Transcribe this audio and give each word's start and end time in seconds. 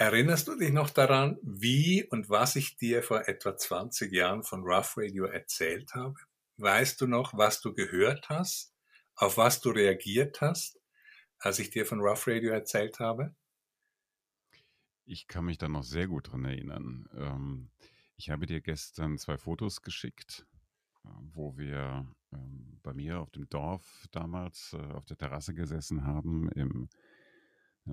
Erinnerst 0.00 0.46
du 0.46 0.54
dich 0.54 0.70
noch 0.70 0.90
daran, 0.90 1.38
wie 1.42 2.04
und 2.04 2.30
was 2.30 2.54
ich 2.54 2.76
dir 2.76 3.02
vor 3.02 3.26
etwa 3.26 3.56
20 3.56 4.12
Jahren 4.12 4.44
von 4.44 4.62
Rough 4.62 4.96
Radio 4.96 5.24
erzählt 5.24 5.92
habe? 5.92 6.14
Weißt 6.56 7.00
du 7.00 7.08
noch, 7.08 7.36
was 7.36 7.60
du 7.60 7.74
gehört 7.74 8.28
hast, 8.28 8.72
auf 9.16 9.36
was 9.38 9.60
du 9.60 9.70
reagiert 9.70 10.40
hast, 10.40 10.80
als 11.40 11.58
ich 11.58 11.70
dir 11.70 11.84
von 11.84 11.98
Rough 11.98 12.28
Radio 12.28 12.52
erzählt 12.52 13.00
habe? 13.00 13.34
Ich 15.04 15.26
kann 15.26 15.46
mich 15.46 15.58
da 15.58 15.68
noch 15.68 15.82
sehr 15.82 16.06
gut 16.06 16.30
dran 16.30 16.44
erinnern. 16.44 17.08
Ähm, 17.16 17.70
ich 18.14 18.30
habe 18.30 18.46
dir 18.46 18.60
gestern 18.60 19.18
zwei 19.18 19.36
Fotos 19.36 19.82
geschickt, 19.82 20.46
äh, 21.04 21.08
wo 21.34 21.56
wir 21.56 22.06
ähm, 22.32 22.78
bei 22.84 22.94
mir 22.94 23.18
auf 23.18 23.32
dem 23.32 23.48
Dorf 23.48 24.06
damals 24.12 24.74
äh, 24.74 24.92
auf 24.92 25.06
der 25.06 25.18
Terrasse 25.18 25.54
gesessen 25.54 26.06
haben 26.06 26.48
im 26.52 26.88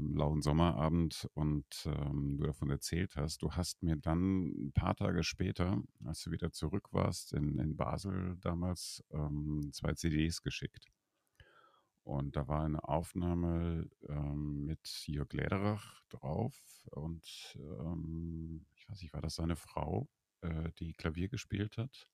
lauen 0.02 0.41
Sommerabend 0.41 1.30
und 1.34 1.66
ähm, 1.86 2.38
du 2.38 2.45
davon 2.45 2.70
erzählt 2.70 3.16
hast. 3.16 3.41
Du 3.41 3.52
hast 3.52 3.84
mir 3.84 3.95
dann 3.95 4.67
ein 4.67 4.72
paar 4.73 4.95
Tage 4.95 5.23
später, 5.23 5.81
als 6.03 6.23
du 6.23 6.31
wieder 6.31 6.52
zurück 6.52 6.90
warst 6.91 7.34
in, 7.34 7.58
in 7.59 7.76
Basel 7.76 8.38
damals, 8.41 9.03
ähm, 9.12 9.70
zwei 9.73 9.94
CDs 9.94 10.41
geschickt. 10.41 10.88
Und 12.03 12.36
da 12.36 12.48
war 12.48 12.63
eine 12.63 12.84
Aufnahme 12.84 13.89
ähm, 14.08 14.66
mit 14.66 15.08
Jörg 15.08 15.34
Lederach 15.34 16.03
drauf 16.09 16.55
und 16.91 17.25
ähm, 17.55 18.66
ich 18.75 18.88
weiß 18.88 19.02
nicht, 19.02 19.14
war 19.14 19.22
das 19.22 19.36
seine 19.36 19.55
Frau, 19.55 20.08
äh, 20.41 20.72
die 20.77 20.94
Klavier 20.94 21.30
gespielt 21.30 21.77
hat? 21.77 22.08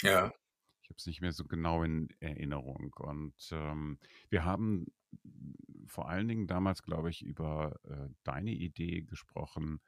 Ja. 0.00 0.32
Ich 0.88 0.90
habe 0.90 1.00
es 1.00 1.06
nicht 1.06 1.20
mehr 1.20 1.32
so 1.32 1.44
genau 1.44 1.82
in 1.82 2.08
Erinnerung. 2.18 2.94
Und 2.98 3.34
ähm, 3.52 3.98
wir 4.30 4.46
haben 4.46 4.86
vor 5.86 6.08
allen 6.08 6.28
Dingen 6.28 6.46
damals, 6.46 6.82
glaube 6.82 7.10
ich, 7.10 7.22
über 7.22 7.78
äh, 7.84 8.08
deine 8.24 8.52
Idee 8.52 9.02
gesprochen, 9.02 9.80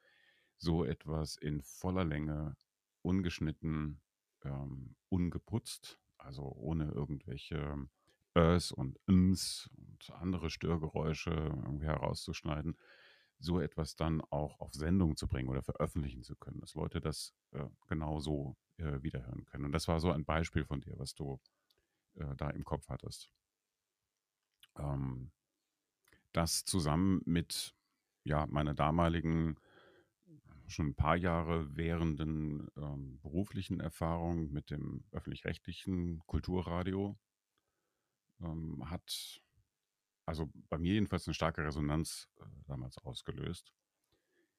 so 0.59 0.85
etwas 0.85 1.37
in 1.37 1.63
voller 1.63 2.05
Länge, 2.05 2.55
ungeschnitten, 3.01 4.03
ähm, 4.45 4.95
ungeputzt, 5.09 5.99
also 6.19 6.43
ohne 6.43 6.91
irgendwelche 6.91 7.89
Ös 8.37 8.71
und 8.71 8.99
Ms 9.07 9.71
und 9.79 10.11
andere 10.21 10.51
Störgeräusche 10.51 11.31
irgendwie 11.31 11.87
herauszuschneiden, 11.87 12.77
so 13.41 13.59
etwas 13.61 13.97
dann 13.97 14.21
auch 14.31 14.61
auf 14.61 14.73
Sendung 14.75 15.17
zu 15.17 15.27
bringen 15.27 15.49
oder 15.49 15.63
veröffentlichen 15.63 16.23
zu 16.23 16.37
können, 16.37 16.61
dass 16.61 16.75
Leute 16.75 17.01
das 17.01 17.35
äh, 17.53 17.65
genau 17.89 18.21
so 18.21 18.57
äh, 18.77 19.03
wiederhören 19.03 19.45
können. 19.47 19.65
Und 19.65 19.73
das 19.73 19.89
war 19.89 19.99
so 19.99 20.13
ein 20.13 20.25
Beispiel 20.25 20.65
von 20.65 20.81
dir, 20.81 20.99
was 20.99 21.15
du 21.15 21.41
äh, 22.15 22.37
da 22.37 22.51
im 22.51 22.65
Kopf 22.65 22.89
hattest. 22.89 23.33
Ähm, 24.77 25.31
das 26.33 26.65
zusammen 26.65 27.23
mit 27.25 27.75
ja, 28.25 28.47
meiner 28.47 28.75
damaligen, 28.75 29.57
schon 30.67 30.89
ein 30.89 30.95
paar 30.95 31.17
Jahre 31.17 31.77
währenden 31.77 32.69
ähm, 32.77 33.19
beruflichen 33.23 33.81
Erfahrung 33.81 34.53
mit 34.53 34.71
dem 34.71 35.05
öffentlich-rechtlichen 35.11 36.23
Kulturradio 36.27 37.19
ähm, 38.41 38.89
hat 38.89 39.43
also 40.31 40.49
bei 40.69 40.79
mir 40.79 40.95
jedenfalls 40.95 41.27
eine 41.27 41.35
starke 41.35 41.65
Resonanz 41.65 42.29
äh, 42.39 42.45
damals 42.67 42.99
ausgelöst. 42.99 43.73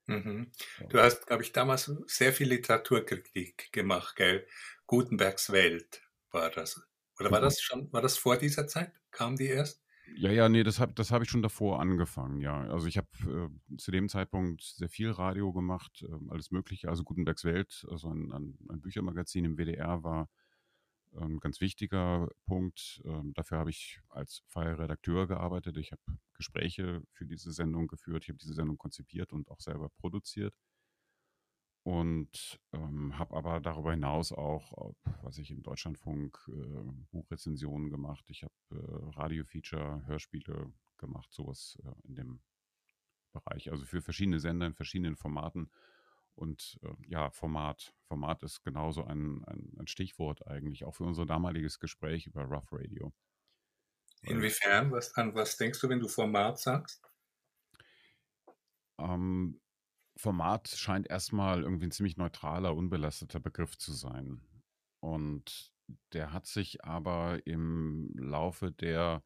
Mhm. 0.07 0.51
Du 0.89 0.99
hast, 0.99 1.27
glaube 1.27 1.43
ich, 1.43 1.53
damals 1.53 1.85
sehr 2.07 2.33
viel 2.33 2.49
Literaturkritik 2.49 3.71
gemacht, 3.71 4.17
gell? 4.17 4.45
Gutenbergs 4.85 5.51
Welt 5.51 6.03
war 6.31 6.49
das. 6.49 6.85
Oder 7.19 7.31
war 7.31 7.39
das 7.39 7.61
schon, 7.61 7.91
war 7.93 8.01
das 8.01 8.17
vor 8.17 8.37
dieser 8.37 8.67
Zeit? 8.67 8.91
Kam 9.11 9.37
die 9.37 9.45
erst? 9.45 9.81
Ja, 10.17 10.31
ja, 10.31 10.49
nee, 10.49 10.63
das 10.63 10.79
habe 10.79 10.93
das 10.93 11.11
hab 11.11 11.21
ich 11.21 11.29
schon 11.29 11.43
davor 11.43 11.79
angefangen, 11.79 12.41
ja. 12.41 12.67
Also 12.69 12.87
ich 12.87 12.97
habe 12.97 13.07
äh, 13.71 13.77
zu 13.77 13.91
dem 13.91 14.09
Zeitpunkt 14.09 14.61
sehr 14.61 14.89
viel 14.89 15.11
Radio 15.11 15.53
gemacht, 15.53 16.03
äh, 16.05 16.29
alles 16.29 16.51
Mögliche. 16.51 16.89
Also 16.89 17.03
Gutenbergs 17.03 17.45
Welt, 17.45 17.85
also 17.89 18.09
ein, 18.09 18.33
ein, 18.33 18.57
ein 18.69 18.81
Büchermagazin 18.81 19.45
im 19.45 19.57
WDR 19.57 20.03
war 20.03 20.29
ein 21.15 21.39
ganz 21.39 21.61
wichtiger 21.61 22.29
Punkt. 22.45 23.01
Ähm, 23.05 23.33
dafür 23.33 23.59
habe 23.59 23.69
ich 23.69 23.99
als 24.09 24.43
freier 24.47 24.79
Redakteur 24.79 25.27
gearbeitet. 25.27 25.77
Ich 25.77 25.91
habe 25.91 26.01
Gespräche 26.33 27.03
für 27.11 27.25
diese 27.25 27.51
Sendung 27.51 27.87
geführt. 27.87 28.23
Ich 28.23 28.29
habe 28.29 28.39
diese 28.39 28.53
Sendung 28.53 28.77
konzipiert 28.77 29.33
und 29.33 29.49
auch 29.49 29.59
selber 29.59 29.89
produziert. 29.89 30.55
Und 31.83 32.59
ähm, 32.73 33.17
habe 33.17 33.35
aber 33.35 33.59
darüber 33.59 33.91
hinaus 33.91 34.31
auch, 34.31 34.93
was 35.23 35.39
ich 35.39 35.49
im 35.49 35.63
Deutschlandfunk, 35.63 36.37
äh, 36.47 36.91
Buchrezensionen 37.11 37.89
gemacht. 37.89 38.23
Ich 38.29 38.43
habe 38.43 38.53
äh, 38.71 39.19
Radiofeature, 39.19 40.05
Hörspiele 40.05 40.71
gemacht, 40.97 41.33
sowas 41.33 41.77
äh, 41.83 42.07
in 42.07 42.15
dem 42.15 42.41
Bereich. 43.31 43.71
Also 43.71 43.85
für 43.85 44.01
verschiedene 44.01 44.39
Sender 44.39 44.67
in 44.67 44.75
verschiedenen 44.75 45.15
Formaten 45.15 45.71
und 46.35 46.79
äh, 46.83 46.93
ja, 47.07 47.29
Format. 47.31 47.93
Format 48.07 48.43
ist 48.43 48.63
genauso 48.63 49.03
ein, 49.03 49.43
ein, 49.45 49.73
ein, 49.79 49.87
Stichwort 49.87 50.45
eigentlich, 50.47 50.83
auch 50.85 50.95
für 50.95 51.03
unser 51.03 51.25
damaliges 51.25 51.79
Gespräch 51.79 52.27
über 52.27 52.43
Rough 52.43 52.71
Radio. 52.71 53.13
Inwiefern? 54.23 54.91
Was, 54.91 55.13
an 55.15 55.33
was 55.33 55.57
denkst 55.57 55.79
du, 55.79 55.89
wenn 55.89 55.99
du 55.99 56.07
Format 56.07 56.59
sagst? 56.59 57.01
Ähm, 58.99 59.59
Format 60.17 60.67
scheint 60.67 61.09
erstmal 61.09 61.63
irgendwie 61.63 61.87
ein 61.87 61.91
ziemlich 61.91 62.17
neutraler, 62.17 62.75
unbelasteter 62.75 63.39
Begriff 63.39 63.77
zu 63.77 63.93
sein. 63.93 64.41
Und 64.99 65.71
der 66.13 66.31
hat 66.33 66.45
sich 66.45 66.83
aber 66.83 67.45
im 67.45 68.13
Laufe 68.15 68.71
der 68.71 69.23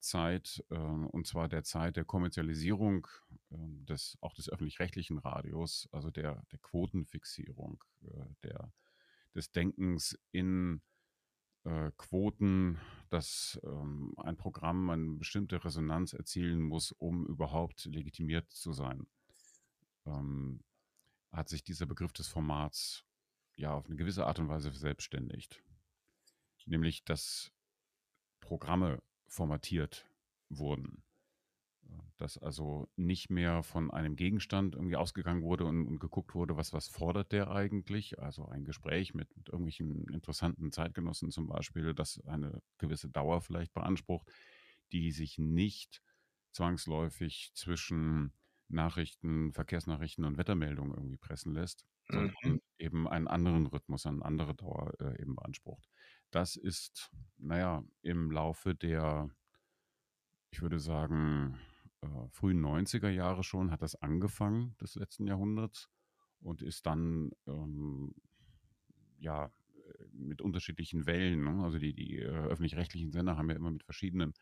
Zeit, 0.00 0.64
äh, 0.70 0.74
und 0.76 1.26
zwar 1.26 1.48
der 1.48 1.64
Zeit 1.64 1.96
der 1.96 2.04
Kommerzialisierung 2.04 3.06
äh, 3.50 3.56
des, 3.84 4.18
auch 4.20 4.34
des 4.34 4.48
öffentlich-rechtlichen 4.48 5.18
Radios, 5.18 5.88
also 5.92 6.10
der, 6.10 6.42
der 6.52 6.58
Quotenfixierung, 6.60 7.82
äh, 8.04 8.24
der, 8.42 8.72
des 9.34 9.50
Denkens 9.52 10.18
in 10.32 10.82
äh, 11.64 11.90
Quoten, 11.96 12.78
dass 13.10 13.60
ähm, 13.64 14.14
ein 14.18 14.36
Programm 14.36 14.90
eine 14.90 15.16
bestimmte 15.16 15.64
Resonanz 15.64 16.12
erzielen 16.12 16.62
muss, 16.62 16.92
um 16.92 17.26
überhaupt 17.26 17.84
legitimiert 17.84 18.50
zu 18.50 18.72
sein, 18.72 19.06
ähm, 20.06 20.62
hat 21.32 21.48
sich 21.48 21.62
dieser 21.64 21.86
Begriff 21.86 22.12
des 22.12 22.28
Formats 22.28 23.04
ja 23.56 23.72
auf 23.72 23.86
eine 23.86 23.96
gewisse 23.96 24.26
Art 24.26 24.38
und 24.38 24.48
Weise 24.48 24.70
verselbstständigt. 24.70 25.62
Nämlich, 26.64 27.04
dass 27.04 27.52
Programme 28.40 29.02
formatiert 29.28 30.08
wurden. 30.48 31.02
Dass 32.16 32.36
also 32.36 32.88
nicht 32.96 33.30
mehr 33.30 33.62
von 33.62 33.90
einem 33.90 34.16
Gegenstand 34.16 34.74
irgendwie 34.74 34.96
ausgegangen 34.96 35.42
wurde 35.42 35.64
und, 35.64 35.86
und 35.86 36.00
geguckt 36.00 36.34
wurde, 36.34 36.56
was, 36.56 36.72
was 36.72 36.88
fordert 36.88 37.32
der 37.32 37.50
eigentlich? 37.50 38.18
Also 38.18 38.46
ein 38.46 38.64
Gespräch 38.64 39.14
mit, 39.14 39.34
mit 39.36 39.48
irgendwelchen 39.48 40.04
interessanten 40.08 40.72
Zeitgenossen 40.72 41.30
zum 41.30 41.46
Beispiel, 41.46 41.94
das 41.94 42.20
eine 42.26 42.60
gewisse 42.78 43.08
Dauer 43.08 43.40
vielleicht 43.40 43.72
beansprucht, 43.72 44.30
die 44.92 45.12
sich 45.12 45.38
nicht 45.38 46.02
zwangsläufig 46.50 47.52
zwischen 47.54 48.32
Nachrichten, 48.68 49.52
Verkehrsnachrichten 49.52 50.24
und 50.24 50.36
Wettermeldungen 50.36 50.92
irgendwie 50.92 51.16
pressen 51.16 51.54
lässt, 51.54 51.86
sondern 52.08 52.34
mhm. 52.42 52.60
eben 52.78 53.08
einen 53.08 53.28
anderen 53.28 53.66
Rhythmus, 53.66 54.06
eine 54.06 54.24
andere 54.24 54.54
Dauer 54.54 54.92
äh, 55.00 55.20
eben 55.20 55.36
beansprucht. 55.36 55.88
Das 56.30 56.56
ist, 56.56 57.10
naja, 57.38 57.82
im 58.02 58.30
Laufe 58.30 58.74
der, 58.74 59.30
ich 60.50 60.60
würde 60.60 60.78
sagen, 60.78 61.58
äh, 62.02 62.28
frühen 62.30 62.60
90er 62.60 63.08
Jahre 63.08 63.42
schon, 63.42 63.70
hat 63.70 63.82
das 63.82 63.94
angefangen 63.96 64.76
des 64.80 64.94
letzten 64.94 65.26
Jahrhunderts 65.26 65.88
und 66.40 66.62
ist 66.62 66.86
dann, 66.86 67.30
ähm, 67.46 68.14
ja, 69.18 69.46
äh, 69.46 70.04
mit 70.12 70.42
unterschiedlichen 70.42 71.06
Wellen, 71.06 71.44
ne? 71.44 71.64
also 71.64 71.78
die, 71.78 71.94
die 71.94 72.18
äh, 72.18 72.26
öffentlich-rechtlichen 72.26 73.10
Sender 73.10 73.36
haben 73.36 73.50
ja 73.50 73.56
immer 73.56 73.70
mit 73.70 73.84
verschiedenen 73.84 74.34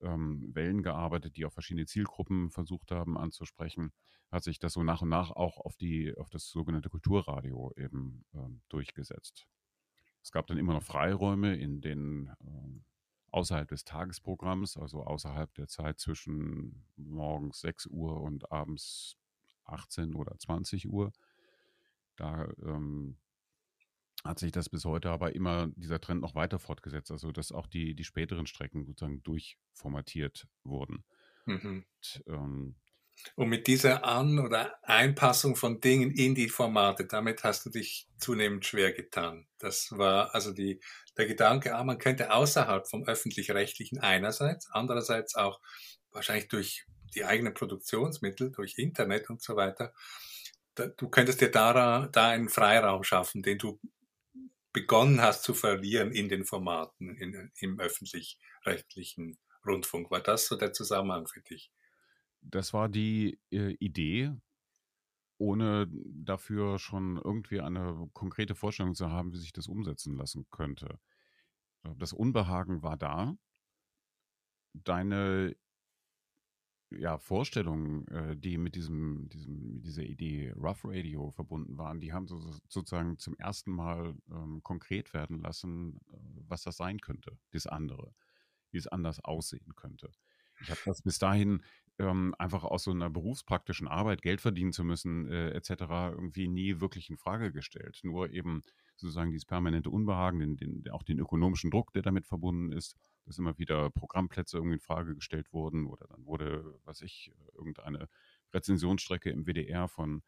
ähm, 0.00 0.50
Wellen 0.54 0.82
gearbeitet, 0.82 1.36
die 1.36 1.46
auch 1.46 1.52
verschiedene 1.52 1.86
Zielgruppen 1.86 2.50
versucht 2.50 2.90
haben 2.90 3.16
anzusprechen, 3.16 3.92
hat 4.30 4.42
sich 4.42 4.58
das 4.58 4.72
so 4.72 4.82
nach 4.82 5.02
und 5.02 5.08
nach 5.10 5.30
auch 5.30 5.58
auf 5.58 5.76
die, 5.76 6.16
auf 6.16 6.30
das 6.30 6.48
sogenannte 6.48 6.88
Kulturradio 6.88 7.72
eben 7.76 8.24
ähm, 8.34 8.62
durchgesetzt. 8.68 9.46
Es 10.22 10.30
gab 10.30 10.46
dann 10.46 10.58
immer 10.58 10.74
noch 10.74 10.82
Freiräume 10.82 11.56
in 11.56 11.80
den 11.80 12.28
äh, 12.40 12.80
außerhalb 13.32 13.68
des 13.68 13.84
Tagesprogramms, 13.84 14.76
also 14.76 15.02
außerhalb 15.04 15.52
der 15.54 15.66
Zeit 15.66 15.98
zwischen 15.98 16.84
morgens 16.96 17.60
6 17.60 17.86
Uhr 17.86 18.20
und 18.20 18.52
abends 18.52 19.16
18 19.64 20.14
oder 20.14 20.38
20 20.38 20.88
Uhr. 20.88 21.12
Da 22.16 22.46
ähm, 22.62 23.18
hat 24.22 24.38
sich 24.38 24.52
das 24.52 24.68
bis 24.68 24.84
heute 24.84 25.10
aber 25.10 25.34
immer 25.34 25.68
dieser 25.76 26.00
Trend 26.00 26.20
noch 26.20 26.34
weiter 26.34 26.58
fortgesetzt, 26.58 27.10
also 27.10 27.32
dass 27.32 27.50
auch 27.52 27.66
die, 27.66 27.94
die 27.94 28.04
späteren 28.04 28.46
Strecken 28.46 28.84
sozusagen 28.84 29.22
durchformatiert 29.22 30.46
wurden. 30.62 31.04
Mhm. 31.46 31.84
Und, 31.96 32.22
ähm, 32.26 32.76
und 33.36 33.48
mit 33.48 33.66
dieser 33.66 34.04
An- 34.04 34.38
oder 34.38 34.74
Einpassung 34.82 35.56
von 35.56 35.80
Dingen 35.80 36.10
in 36.10 36.34
die 36.34 36.48
Formate, 36.48 37.06
damit 37.06 37.44
hast 37.44 37.66
du 37.66 37.70
dich 37.70 38.08
zunehmend 38.18 38.64
schwer 38.66 38.92
getan. 38.92 39.46
Das 39.58 39.92
war 39.92 40.34
also 40.34 40.52
die, 40.52 40.80
der 41.16 41.26
Gedanke, 41.26 41.74
ah, 41.74 41.84
man 41.84 41.98
könnte 41.98 42.32
außerhalb 42.32 42.88
vom 42.88 43.04
öffentlich-rechtlichen 43.04 43.98
einerseits, 44.00 44.68
andererseits 44.70 45.34
auch 45.34 45.60
wahrscheinlich 46.10 46.48
durch 46.48 46.84
die 47.14 47.24
eigenen 47.24 47.54
Produktionsmittel 47.54 48.50
durch 48.50 48.78
Internet 48.78 49.30
und 49.30 49.42
so 49.42 49.56
weiter, 49.56 49.92
da, 50.74 50.86
du 50.86 51.08
könntest 51.08 51.40
dir 51.40 51.50
da, 51.50 52.08
da 52.10 52.28
einen 52.28 52.48
Freiraum 52.48 53.04
schaffen, 53.04 53.42
den 53.42 53.58
du 53.58 53.78
begonnen 54.72 55.20
hast 55.20 55.42
zu 55.42 55.54
verlieren 55.54 56.12
in 56.12 56.28
den 56.28 56.44
Formaten, 56.44 57.14
in, 57.16 57.50
im 57.56 57.78
öffentlich-rechtlichen 57.78 59.38
Rundfunk. 59.66 60.10
War 60.10 60.20
das 60.20 60.46
so 60.46 60.56
der 60.56 60.72
Zusammenhang 60.72 61.26
für 61.26 61.42
dich? 61.42 61.70
Das 62.42 62.74
war 62.74 62.88
die 62.88 63.38
äh, 63.50 63.74
Idee, 63.78 64.32
ohne 65.38 65.88
dafür 65.90 66.78
schon 66.78 67.16
irgendwie 67.16 67.60
eine 67.60 68.08
konkrete 68.12 68.54
Vorstellung 68.54 68.94
zu 68.94 69.10
haben, 69.10 69.32
wie 69.32 69.38
sich 69.38 69.52
das 69.52 69.68
umsetzen 69.68 70.16
lassen 70.16 70.46
könnte. 70.50 70.98
Äh, 71.84 71.94
das 71.96 72.12
Unbehagen 72.12 72.82
war 72.82 72.96
da. 72.96 73.36
Deine 74.74 75.54
ja, 76.98 77.18
Vorstellungen, 77.18 78.06
äh, 78.08 78.36
die 78.36 78.58
mit 78.58 78.74
diesem, 78.74 79.28
diesem, 79.28 79.80
dieser 79.82 80.02
Idee 80.02 80.52
Rough 80.56 80.84
Radio 80.84 81.30
verbunden 81.30 81.78
waren, 81.78 82.00
die 82.00 82.12
haben 82.12 82.26
so, 82.26 82.38
sozusagen 82.68 83.18
zum 83.18 83.34
ersten 83.38 83.70
Mal 83.70 84.14
ähm, 84.30 84.62
konkret 84.62 85.14
werden 85.14 85.40
lassen, 85.40 85.98
äh, 86.12 86.16
was 86.48 86.62
das 86.62 86.76
sein 86.76 87.00
könnte, 87.00 87.38
das 87.50 87.66
andere, 87.66 88.14
wie 88.70 88.78
es 88.78 88.86
anders 88.86 89.20
aussehen 89.24 89.74
könnte. 89.74 90.10
Ich 90.60 90.70
habe 90.70 90.80
das 90.84 91.02
bis 91.02 91.18
dahin 91.18 91.62
ähm, 91.98 92.34
einfach 92.38 92.64
aus 92.64 92.84
so 92.84 92.90
einer 92.90 93.10
berufspraktischen 93.10 93.88
Arbeit 93.88 94.22
Geld 94.22 94.40
verdienen 94.40 94.72
zu 94.72 94.84
müssen, 94.84 95.30
äh, 95.30 95.50
etc., 95.50 95.70
irgendwie 96.12 96.48
nie 96.48 96.80
wirklich 96.80 97.10
in 97.10 97.16
Frage 97.16 97.52
gestellt. 97.52 98.00
Nur 98.02 98.30
eben 98.30 98.62
sozusagen 98.96 99.30
dieses 99.30 99.44
permanente 99.44 99.90
Unbehagen, 99.90 100.40
den, 100.40 100.56
den, 100.56 100.90
auch 100.90 101.02
den 101.02 101.18
ökonomischen 101.18 101.70
Druck, 101.70 101.92
der 101.92 102.02
damit 102.02 102.26
verbunden 102.26 102.72
ist, 102.72 102.96
dass 103.24 103.38
immer 103.38 103.58
wieder 103.58 103.90
Programmplätze 103.90 104.56
irgendwie 104.56 104.74
in 104.74 104.80
Frage 104.80 105.14
gestellt 105.14 105.52
wurden 105.52 105.86
oder 105.86 106.06
dann 106.08 106.24
wurde, 106.26 106.78
was 106.84 107.02
ich, 107.02 107.32
irgendeine 107.54 108.08
Rezensionsstrecke 108.52 109.30
im 109.30 109.46
WDR 109.46 109.88
von 109.88 110.22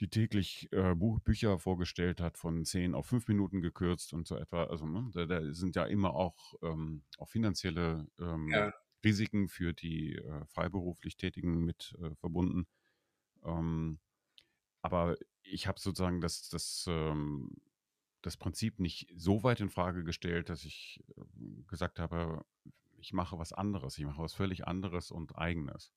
die 0.00 0.08
täglich 0.08 0.68
äh, 0.72 0.94
Buch, 0.94 1.18
Bücher 1.20 1.58
vorgestellt 1.58 2.20
hat, 2.20 2.38
von 2.38 2.64
zehn 2.64 2.94
auf 2.94 3.06
fünf 3.06 3.26
Minuten 3.26 3.60
gekürzt 3.60 4.12
und 4.12 4.28
so 4.28 4.36
etwa. 4.36 4.64
Also 4.64 4.86
ne, 4.86 5.10
da, 5.12 5.26
da, 5.26 5.52
sind 5.52 5.74
ja 5.74 5.84
immer 5.84 6.14
auch, 6.14 6.54
ähm, 6.62 7.02
auch 7.18 7.28
finanzielle 7.28 8.06
ähm, 8.20 8.48
ja. 8.48 8.72
Risiken 9.04 9.48
für 9.48 9.72
die 9.72 10.16
äh, 10.16 10.44
freiberuflich 10.46 11.16
Tätigen 11.16 11.64
mit 11.64 11.96
äh, 12.02 12.14
verbunden. 12.16 12.66
Ähm, 13.44 13.98
aber 14.82 15.16
ich 15.42 15.66
habe 15.66 15.80
sozusagen 15.80 16.20
das, 16.20 16.48
das, 16.48 16.86
ähm, 16.88 17.50
das 18.22 18.36
Prinzip 18.36 18.80
nicht 18.80 19.08
so 19.16 19.42
weit 19.42 19.60
in 19.60 19.70
Frage 19.70 20.04
gestellt, 20.04 20.48
dass 20.48 20.64
ich 20.64 21.04
ähm, 21.16 21.64
gesagt 21.68 21.98
habe, 21.98 22.44
ich 22.98 23.12
mache 23.12 23.38
was 23.38 23.52
anderes, 23.52 23.96
ich 23.98 24.04
mache 24.04 24.22
was 24.22 24.34
völlig 24.34 24.66
anderes 24.66 25.10
und 25.10 25.36
eigenes. 25.36 25.92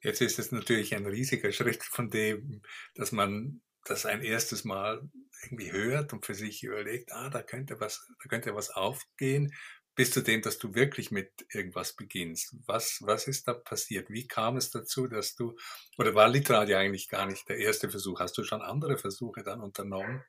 Jetzt 0.00 0.20
ist 0.20 0.38
es 0.38 0.52
natürlich 0.52 0.94
ein 0.94 1.06
riesiger 1.06 1.52
Schritt 1.52 1.82
von 1.82 2.10
dem, 2.10 2.62
dass 2.94 3.12
man 3.12 3.62
das 3.84 4.04
ein 4.04 4.22
erstes 4.22 4.64
Mal 4.64 5.08
irgendwie 5.44 5.72
hört 5.72 6.12
und 6.12 6.26
für 6.26 6.34
sich 6.34 6.64
überlegt, 6.64 7.12
ah, 7.12 7.30
da 7.30 7.42
könnte 7.42 7.80
was, 7.80 8.06
da 8.22 8.28
könnte 8.28 8.54
was 8.54 8.70
aufgehen 8.70 9.52
bis 9.96 10.10
zu 10.10 10.22
dem, 10.22 10.42
dass 10.42 10.58
du 10.58 10.74
wirklich 10.74 11.10
mit 11.10 11.46
irgendwas 11.52 11.96
beginnst. 11.96 12.54
Was, 12.66 13.00
was 13.02 13.26
ist 13.26 13.48
da 13.48 13.54
passiert? 13.54 14.10
Wie 14.10 14.28
kam 14.28 14.56
es 14.58 14.70
dazu, 14.70 15.08
dass 15.08 15.34
du, 15.34 15.56
oder 15.96 16.14
war 16.14 16.28
Litradio 16.28 16.76
eigentlich 16.76 17.08
gar 17.08 17.26
nicht 17.26 17.48
der 17.48 17.56
erste 17.56 17.88
Versuch? 17.90 18.20
Hast 18.20 18.36
du 18.36 18.44
schon 18.44 18.60
andere 18.60 18.98
Versuche 18.98 19.42
dann 19.42 19.62
unternommen? 19.62 20.22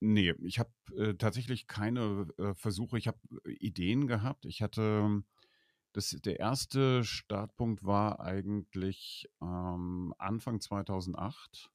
Nee, 0.00 0.34
ich 0.42 0.58
habe 0.58 0.70
äh, 0.96 1.14
tatsächlich 1.14 1.66
keine 1.66 2.28
äh, 2.38 2.54
Versuche. 2.54 2.98
Ich 2.98 3.06
habe 3.06 3.18
äh, 3.46 3.52
Ideen 3.52 4.06
gehabt. 4.06 4.44
Ich 4.44 4.60
hatte, 4.62 5.22
das, 5.92 6.10
der 6.22 6.38
erste 6.38 7.04
Startpunkt 7.04 7.84
war 7.84 8.20
eigentlich 8.20 9.30
ähm, 9.42 10.14
Anfang 10.18 10.60
2008. 10.60 11.70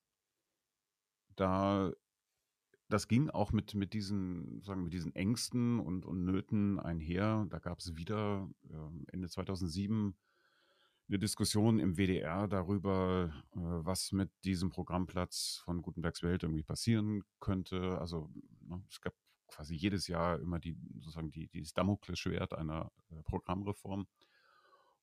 Da 1.36 1.92
das 2.96 3.10
ging 3.10 3.30
auch 3.30 3.52
mit, 3.52 3.76
mit 3.76 3.92
diesen, 3.92 4.62
sagen 4.62 4.86
mit 4.86 4.94
diesen 4.94 5.14
Ängsten 5.14 5.82
und, 5.82 6.06
und 6.06 6.24
Nöten 6.24 6.80
einher. 6.80 7.46
Da 7.50 7.60
gab 7.60 7.80
es 7.80 7.98
wieder 7.98 8.50
äh, 8.70 9.12
Ende 9.12 9.28
2007 9.28 10.16
eine 11.10 11.20
Diskussion 11.20 11.78
im 11.80 11.98
WDR 11.98 12.48
darüber, 12.48 13.34
äh, 13.52 13.58
was 13.60 14.14
mit 14.14 14.32
diesem 14.46 14.70
Programmplatz 14.70 15.62
von 15.66 15.82
Gutenbergs 15.82 16.24
Welt 16.24 16.44
irgendwie 16.44 16.64
passieren 16.64 17.24
könnte. 17.42 18.00
Also 18.00 18.30
ne, 18.62 18.82
es 18.90 19.02
gab 19.02 19.14
quasi 19.48 19.76
jedes 19.76 20.08
Jahr 20.08 20.40
immer 20.40 20.60
die 20.60 20.78
sozusagen 20.94 21.32
die, 21.32 21.50
dieses 21.50 21.74
Damoklesschwert 21.74 22.54
einer 22.54 22.94
äh, 23.12 23.22
Programmreform. 23.24 24.08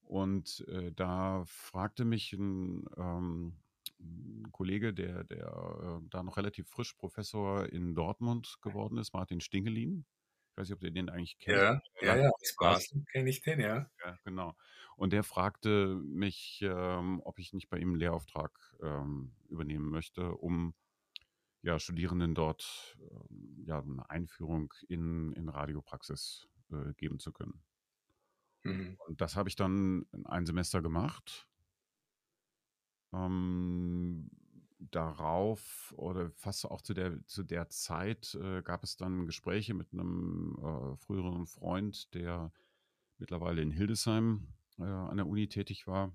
Und 0.01 0.67
äh, 0.69 0.93
da 0.93 1.45
fragte 1.45 2.07
mich 2.07 2.33
ein 2.33 2.87
ähm, 2.97 3.62
ein 4.03 4.51
Kollege, 4.53 4.93
der, 4.93 5.25
der 5.25 5.47
äh, 5.47 6.09
da 6.11 6.23
noch 6.23 6.37
relativ 6.37 6.69
frisch 6.69 6.95
Professor 6.95 7.67
in 7.67 7.95
Dortmund 7.95 8.59
geworden 8.63 8.99
ist, 8.99 9.13
Martin 9.13 9.41
Stingelin. 9.41 10.05
Ich 10.51 10.57
weiß 10.59 10.69
nicht, 10.69 10.77
ob 10.77 10.83
ihr 10.83 10.91
den 10.91 11.09
eigentlich 11.09 11.39
kennt. 11.39 11.59
Ja, 11.59 11.83
ja, 12.03 12.17
ja, 12.17 12.31
Spaß 12.43 12.95
kenne 13.11 13.31
ich 13.31 13.41
den, 13.41 13.61
ja. 13.61 13.91
Ja, 14.05 14.19
genau. 14.25 14.55
Und 14.97 15.13
der 15.13 15.23
fragte 15.23 15.97
mich, 16.05 16.61
ähm, 16.63 17.21
ob 17.25 17.39
ich 17.39 17.55
nicht 17.55 17.71
bei 17.71 17.79
ihm 17.79 17.91
einen 17.91 17.99
Lehrauftrag 17.99 18.53
ähm, 18.83 19.35
übernehmen 19.49 19.89
möchte, 19.89 20.33
um 20.35 20.75
ja, 21.63 21.79
Studierenden 21.79 22.35
dort 22.35 22.99
ähm, 23.01 23.65
ja, 23.65 23.81
eine 23.81 24.09
Einführung 24.11 24.75
in, 24.89 25.33
in 25.33 25.49
Radiopraxis 25.49 26.49
äh, 26.71 26.93
geben 26.95 27.19
zu 27.19 27.33
können. 27.33 27.63
Mhm. 28.65 28.97
Und 29.07 29.21
das 29.21 29.37
habe 29.37 29.49
ich 29.49 29.57
dann 29.57 30.07
ein 30.25 30.45
Semester 30.45 30.83
gemacht 30.83 31.49
ähm, 33.13 34.31
darauf 34.91 35.95
oder 35.97 36.31
fast 36.33 36.65
auch 36.65 36.83
zu 36.83 36.95
der, 36.95 37.25
zu 37.27 37.43
der 37.43 37.69
Zeit 37.69 38.35
äh, 38.35 38.63
gab 38.63 38.83
es 38.83 38.97
dann 38.97 39.27
Gespräche 39.27 39.75
mit 39.75 39.93
einem 39.93 40.57
äh, 40.59 40.97
früheren 40.97 41.47
Freund, 41.47 42.13
der 42.15 42.53
mittlerweile 43.19 43.63
in 43.63 43.71
Hildesheim 43.71 44.49
äh, 44.79 44.85
an 44.85 45.17
der 45.17 45.27
Uni 45.27 45.49
tätig 45.49 45.87
war 45.87 46.13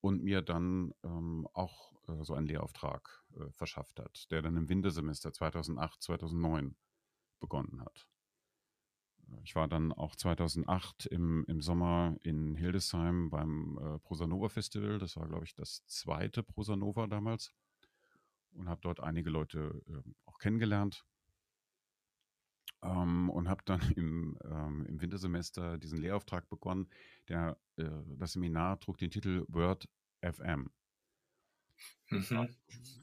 und 0.00 0.22
mir 0.22 0.42
dann 0.42 0.94
ähm, 1.04 1.48
auch 1.52 1.92
äh, 2.08 2.24
so 2.24 2.34
einen 2.34 2.46
Lehrauftrag 2.46 3.24
äh, 3.36 3.50
verschafft 3.52 3.98
hat, 3.98 4.30
der 4.30 4.42
dann 4.42 4.56
im 4.56 4.68
Wintersemester 4.68 5.32
2008, 5.32 6.02
2009 6.02 6.76
begonnen 7.40 7.80
hat. 7.80 8.06
Ich 9.44 9.54
war 9.54 9.68
dann 9.68 9.92
auch 9.92 10.16
2008 10.16 11.06
im, 11.06 11.44
im 11.46 11.60
Sommer 11.60 12.16
in 12.22 12.54
Hildesheim 12.54 13.30
beim 13.30 13.78
äh, 13.78 13.98
Prosanova 14.00 14.48
Festival. 14.48 14.98
Das 14.98 15.16
war, 15.16 15.28
glaube 15.28 15.44
ich, 15.44 15.54
das 15.54 15.84
zweite 15.86 16.42
Prosanova 16.42 17.06
damals. 17.06 17.52
Und 18.52 18.68
habe 18.68 18.80
dort 18.82 19.00
einige 19.00 19.30
Leute 19.30 19.82
äh, 19.88 20.10
auch 20.26 20.38
kennengelernt. 20.38 21.04
Ähm, 22.82 23.30
und 23.30 23.48
habe 23.48 23.62
dann 23.64 23.80
im, 23.96 24.38
ähm, 24.44 24.86
im 24.86 25.00
Wintersemester 25.00 25.78
diesen 25.78 25.98
Lehrauftrag 25.98 26.48
begonnen. 26.48 26.88
Der, 27.28 27.56
äh, 27.76 27.88
das 28.16 28.32
Seminar 28.32 28.80
trug 28.80 28.98
den 28.98 29.10
Titel 29.10 29.44
Word 29.48 29.88
FM. 30.20 30.70
Mhm. 32.12 32.48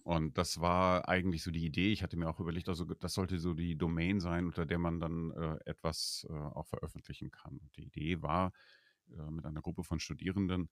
Und 0.04 0.38
das 0.38 0.60
war 0.60 1.08
eigentlich 1.08 1.44
so 1.44 1.52
die 1.52 1.66
Idee. 1.66 1.92
Ich 1.92 2.04
hatte 2.04 2.18
mir 2.18 2.30
auch 2.30 2.40
überlegt, 2.40 2.70
also 2.70 2.86
das 2.86 3.14
sollte 3.14 3.40
so 3.40 3.54
die 3.54 3.76
Domain 3.76 4.20
sein, 4.20 4.46
unter 4.46 4.66
der 4.66 4.80
man 4.80 5.00
dann 5.00 5.32
äh, 5.32 5.58
etwas 5.66 6.26
äh, 6.30 6.34
auch 6.34 6.68
veröffentlichen 6.68 7.32
kann. 7.32 7.58
Und 7.58 7.76
die 7.76 7.86
Idee 7.86 8.22
war, 8.22 8.54
äh, 9.10 9.32
mit 9.32 9.46
einer 9.46 9.62
Gruppe 9.62 9.84
von 9.84 10.00
Studierenden 10.00 10.70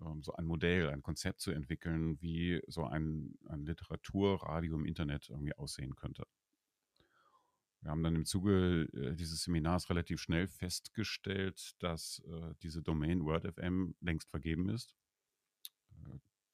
ähm, 0.00 0.22
so 0.22 0.32
ein 0.34 0.46
Modell, 0.46 0.90
ein 0.90 1.02
Konzept 1.02 1.40
zu 1.40 1.50
entwickeln, 1.50 2.20
wie 2.20 2.60
so 2.66 2.84
ein, 2.84 3.38
ein 3.48 3.64
Literaturradio 3.64 4.76
im 4.76 4.86
Internet 4.86 5.28
irgendwie 5.28 5.54
aussehen 5.54 5.94
könnte. 5.96 6.24
Wir 7.82 7.90
haben 7.90 8.02
dann 8.02 8.14
im 8.14 8.26
Zuge 8.26 8.88
äh, 8.92 9.16
dieses 9.16 9.42
Seminars 9.42 9.88
relativ 9.88 10.20
schnell 10.20 10.48
festgestellt, 10.48 11.72
dass 11.78 12.22
äh, 12.28 12.54
diese 12.62 12.82
Domain 12.82 13.24
WordFM 13.24 13.94
längst 14.00 14.30
vergeben 14.30 14.68
ist 14.68 14.94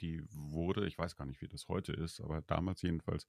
die 0.01 0.23
wurde, 0.31 0.87
ich 0.87 0.99
weiß 0.99 1.17
gar 1.17 1.27
nicht, 1.27 1.41
wie 1.43 1.49
das 1.49 1.69
heute 1.69 1.93
ist, 1.93 2.21
aber 2.21 2.43
damals 2.43 2.83
jedenfalls 2.83 3.29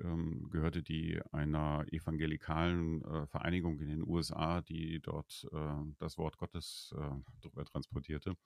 ähm, 0.00 0.48
gehörte 0.50 0.82
die 0.82 1.20
einer 1.32 1.84
evangelikalen 1.90 3.02
äh, 3.04 3.26
Vereinigung 3.26 3.78
in 3.80 3.88
den 3.88 4.06
USA, 4.06 4.60
die 4.60 5.00
dort 5.00 5.46
äh, 5.52 5.74
das 5.98 6.18
Wort 6.18 6.38
Gottes 6.38 6.94
äh, 6.96 7.40
drüber 7.40 7.64
transportierte. 7.64 8.36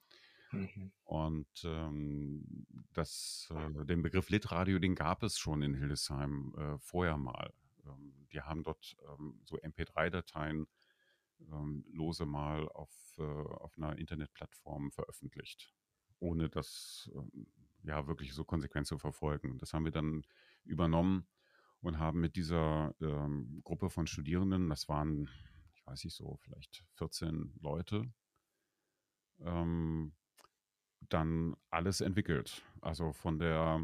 Mhm. 0.52 0.92
Und 1.04 1.64
ähm, 1.64 2.66
das, 2.92 3.52
äh, 3.52 3.84
den 3.84 4.02
Begriff 4.02 4.30
Litradio, 4.30 4.78
den 4.78 4.94
gab 4.94 5.22
es 5.22 5.38
schon 5.38 5.62
in 5.62 5.74
Hildesheim 5.74 6.54
äh, 6.56 6.78
vorher 6.78 7.16
mal. 7.16 7.52
Ähm, 7.84 8.26
die 8.32 8.40
haben 8.40 8.62
dort 8.62 8.96
ähm, 9.08 9.40
so 9.44 9.56
MP3-Dateien 9.56 10.66
ähm, 11.52 11.84
lose 11.92 12.26
mal 12.26 12.68
auf, 12.68 12.90
äh, 13.18 13.22
auf 13.22 13.76
einer 13.76 13.98
Internetplattform 13.98 14.90
veröffentlicht 14.92 15.74
ohne 16.18 16.48
das 16.48 17.10
ähm, 17.14 17.46
ja 17.82 18.06
wirklich 18.06 18.34
so 18.34 18.44
konsequent 18.44 18.86
zu 18.86 18.98
verfolgen. 18.98 19.58
Das 19.58 19.72
haben 19.72 19.84
wir 19.84 19.92
dann 19.92 20.24
übernommen 20.64 21.26
und 21.80 21.98
haben 21.98 22.20
mit 22.20 22.36
dieser 22.36 22.94
ähm, 23.00 23.60
Gruppe 23.64 23.90
von 23.90 24.06
Studierenden, 24.06 24.68
das 24.68 24.88
waren, 24.88 25.28
ich 25.74 25.86
weiß 25.86 26.04
nicht 26.04 26.14
so, 26.14 26.36
vielleicht 26.42 26.84
14 26.94 27.54
Leute, 27.60 28.12
ähm, 29.40 30.14
dann 31.08 31.54
alles 31.70 32.00
entwickelt. 32.00 32.62
Also 32.80 33.12
von 33.12 33.38
der 33.38 33.80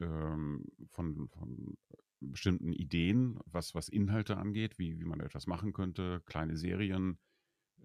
ähm, 0.00 0.66
von, 0.90 1.28
von 1.28 1.76
bestimmten 2.20 2.72
Ideen, 2.72 3.38
was, 3.46 3.74
was 3.74 3.88
Inhalte 3.88 4.36
angeht, 4.36 4.78
wie, 4.78 4.98
wie 4.98 5.04
man 5.04 5.20
etwas 5.20 5.46
machen 5.46 5.72
könnte, 5.72 6.22
kleine 6.26 6.56
Serien, 6.56 7.18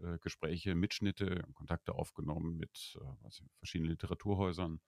äh, 0.03 0.17
Gespräche, 0.19 0.75
Mitschnitte, 0.75 1.43
Kontakte 1.53 1.93
aufgenommen 1.95 2.57
mit 2.57 2.97
äh, 3.01 3.29
verschiedenen 3.57 3.91
Literaturhäusern, 3.91 4.79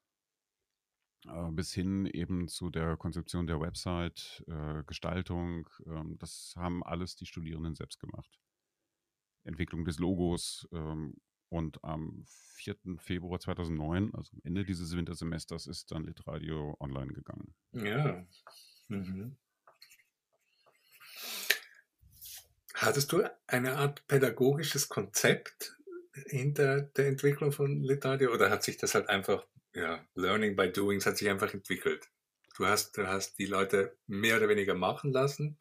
äh, 1.28 1.52
bis 1.52 1.74
hin 1.74 2.06
eben 2.06 2.48
zu 2.48 2.70
der 2.70 2.98
Konzeption 2.98 3.48
der 3.48 3.60
Website, 3.60 4.44
äh, 4.48 4.84
Gestaltung. 4.86 5.70
Ähm, 5.86 6.18
das 6.18 6.54
haben 6.58 6.84
alles 6.84 7.16
die 7.16 7.26
Studierenden 7.26 7.76
selbst 7.76 8.00
gemacht. 8.00 8.40
Entwicklung 9.44 9.86
des 9.86 10.00
Logos, 10.00 10.68
ähm, 10.72 11.16
und 11.52 11.84
am 11.84 12.24
4. 12.26 12.98
Februar 12.98 13.40
2009, 13.40 14.14
also 14.16 14.32
am 14.34 14.42
Ende 14.44 14.64
dieses 14.64 14.96
Wintersemesters, 14.96 15.68
ist 15.68 15.92
dann 15.92 16.06
Litradio 16.06 16.78
online 16.80 17.12
gegangen. 17.12 17.54
Ja. 17.74 18.26
Mhm. 18.88 19.36
Hattest 22.74 23.12
du 23.12 23.24
eine 23.48 23.78
Art 23.78 24.08
pädagogisches 24.08 24.90
Konzept 24.90 25.78
hinter 26.28 26.82
der 26.82 27.08
Entwicklung 27.08 27.52
von 27.52 27.82
Litradio 27.84 28.34
oder 28.34 28.50
hat 28.50 28.64
sich 28.64 28.78
das 28.78 28.96
halt 28.96 29.10
einfach, 29.10 29.46
ja, 29.74 30.06
Learning 30.16 30.56
by 30.56 30.72
Doing, 30.72 30.98
es 30.98 31.06
hat 31.06 31.18
sich 31.18 31.30
einfach 31.30 31.54
entwickelt? 31.54 32.10
Du 32.56 32.66
hast, 32.66 32.98
du 32.98 33.08
hast 33.08 33.38
die 33.40 33.46
Leute 33.46 33.98
mehr 34.08 34.38
oder 34.38 34.50
weniger 34.50 34.76
machen 34.76 35.12
lassen 35.12 35.58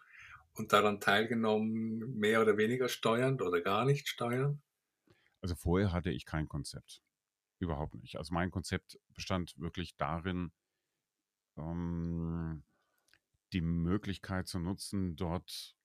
und 0.54 0.72
daran 0.72 1.00
teilgenommen, 1.00 2.16
mehr 2.18 2.40
oder 2.40 2.56
weniger 2.56 2.88
steuernd 2.88 3.42
oder 3.42 3.60
gar 3.60 3.84
nicht 3.84 4.08
steuern? 4.08 4.62
Also 5.40 5.54
vorher 5.54 5.92
hatte 5.92 6.10
ich 6.10 6.26
kein 6.26 6.48
Konzept. 6.48 7.02
Überhaupt 7.58 7.94
nicht. 7.94 8.16
Also 8.16 8.34
mein 8.34 8.50
Konzept 8.50 8.98
bestand 9.14 9.54
wirklich 9.58 9.96
darin, 9.96 10.52
ähm, 11.56 12.64
die 13.52 13.60
Möglichkeit 13.60 14.48
zu 14.48 14.58
nutzen, 14.58 15.16
dort 15.16 15.76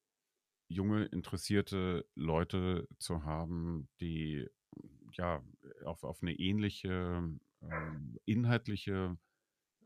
junge, 0.68 1.06
interessierte 1.06 2.06
Leute 2.16 2.88
zu 3.00 3.24
haben, 3.24 3.88
die 4.00 4.48
ja 5.14 5.44
auf, 5.86 6.04
auf 6.04 6.22
eine 6.22 6.34
ähnliche 6.34 7.24
äh, 7.62 7.92
inhaltliche 8.26 9.18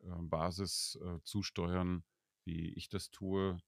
äh, 0.04 0.22
Basis 0.22 0.98
äh, 1.04 1.20
zusteuern, 1.24 2.04
wie 2.46 2.74
ich 2.74 2.90
das 2.90 3.12
tue, 3.12 3.62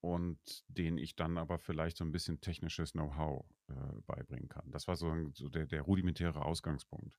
und 0.00 0.38
denen 0.68 0.98
ich 0.98 1.14
dann 1.14 1.36
aber 1.36 1.58
vielleicht 1.58 1.96
so 1.96 2.04
ein 2.04 2.12
bisschen 2.12 2.40
technisches 2.40 2.92
Know-how 2.92 3.44
äh, 3.68 3.74
beibringen 4.06 4.48
kann. 4.48 4.70
Das 4.70 4.88
war 4.88 4.96
so, 4.96 5.14
so 5.34 5.48
der, 5.48 5.66
der, 5.66 5.82
rudimentäre 5.82 6.44
Ausgangspunkt. 6.44 7.18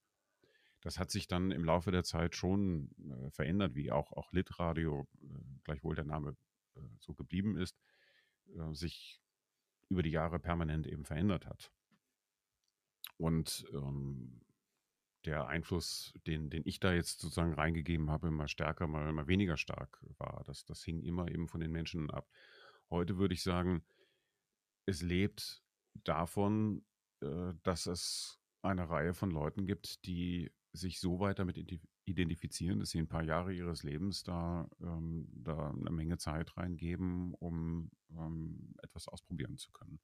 Das 0.82 0.98
hat 0.98 1.12
sich 1.12 1.28
dann 1.28 1.52
im 1.52 1.64
Laufe 1.64 1.92
der 1.92 2.04
Zeit 2.04 2.36
schon 2.36 2.90
äh, 2.98 3.30
verändert, 3.32 3.76
wie 3.76 3.92
auch, 3.92 4.12
auch 4.14 4.32
Litradio, 4.34 5.08
äh, 5.22 5.28
gleichwohl 5.64 5.96
der 5.96 6.06
Name 6.06 6.36
so 7.00 7.14
geblieben 7.14 7.58
ist, 7.58 7.78
äh, 8.58 8.74
sich 8.74 9.22
über 9.90 10.04
die 10.04 10.12
Jahre 10.12 10.40
permanent 10.40 10.88
eben 10.88 11.06
verändert 11.06 11.46
hat. 11.46 11.72
Und 13.18 13.66
ähm, 13.74 14.42
der 15.26 15.48
Einfluss, 15.48 16.14
den, 16.26 16.50
den 16.50 16.64
ich 16.66 16.80
da 16.80 16.94
jetzt 16.94 17.20
sozusagen 17.20 17.54
reingegeben 17.54 18.10
habe, 18.10 18.32
mal 18.32 18.48
stärker, 18.48 18.88
mal, 18.88 19.12
mal 19.14 19.28
weniger 19.28 19.58
stark 19.58 20.04
war. 20.18 20.44
Das, 20.46 20.66
das 20.66 20.84
hing 20.84 21.02
immer 21.04 21.30
eben 21.30 21.48
von 21.48 21.62
den 21.62 21.72
Menschen 21.72 22.10
ab. 22.10 22.28
Heute 22.90 23.18
würde 23.18 23.34
ich 23.34 23.44
sagen, 23.44 23.84
es 24.86 25.02
lebt 25.02 25.64
davon, 25.94 26.84
äh, 27.22 27.54
dass 27.64 27.86
es 27.86 28.40
eine 28.62 28.90
Reihe 28.90 29.14
von 29.14 29.32
Leuten 29.32 29.66
gibt, 29.66 30.06
die 30.06 30.52
sich 30.74 31.00
so 31.00 31.20
weit 31.20 31.40
damit 31.40 31.58
identifizieren, 32.06 32.80
dass 32.80 32.90
sie 32.92 33.00
ein 33.00 33.08
paar 33.08 33.24
Jahre 33.24 33.54
ihres 33.54 33.84
Lebens 33.84 34.24
da, 34.24 34.70
ähm, 34.82 35.28
da 35.34 35.70
eine 35.72 35.92
Menge 35.92 36.18
Zeit 36.18 36.58
reingeben, 36.58 37.34
um 37.36 37.92
ähm, 38.12 38.76
etwas 38.82 39.08
ausprobieren 39.08 39.58
zu 39.58 39.72
können. 39.72 40.00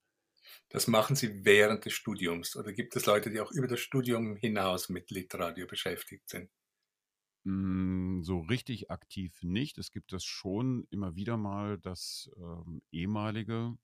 Das 0.70 0.86
machen 0.86 1.16
Sie 1.16 1.44
während 1.44 1.84
des 1.84 1.92
Studiums 1.92 2.56
oder 2.56 2.72
gibt 2.72 2.96
es 2.96 3.06
Leute, 3.06 3.30
die 3.30 3.40
auch 3.40 3.50
über 3.52 3.66
das 3.66 3.80
Studium 3.80 4.36
hinaus 4.36 4.88
mit 4.88 5.10
Litradio 5.10 5.66
beschäftigt 5.66 6.28
sind? 6.28 6.50
Hm, 7.44 8.22
so 8.24 8.40
richtig 8.40 8.90
aktiv 8.90 9.42
nicht. 9.42 9.78
Es 9.78 9.90
gibt 9.90 10.12
es 10.12 10.24
schon 10.24 10.86
immer 10.90 11.16
wieder 11.16 11.36
mal, 11.36 11.78
dass 11.78 12.30
ähm, 12.36 12.82
ehemalige 12.90 13.76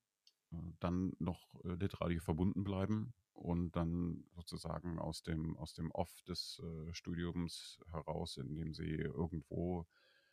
äh, 0.53 0.57
dann 0.81 1.13
noch 1.19 1.55
äh, 1.65 1.75
Litradio 1.75 2.21
verbunden 2.21 2.65
bleiben 2.65 3.15
und 3.35 3.73
dann 3.77 4.25
sozusagen 4.35 4.99
aus 4.99 5.23
dem, 5.23 5.57
aus 5.57 5.75
dem 5.75 5.91
Off 5.91 6.23
des 6.23 6.63
äh, 6.65 6.95
Studiums 6.95 7.81
heraus, 7.91 8.37
indem 8.37 8.73
sie 8.73 8.95
irgendwo 8.95 9.87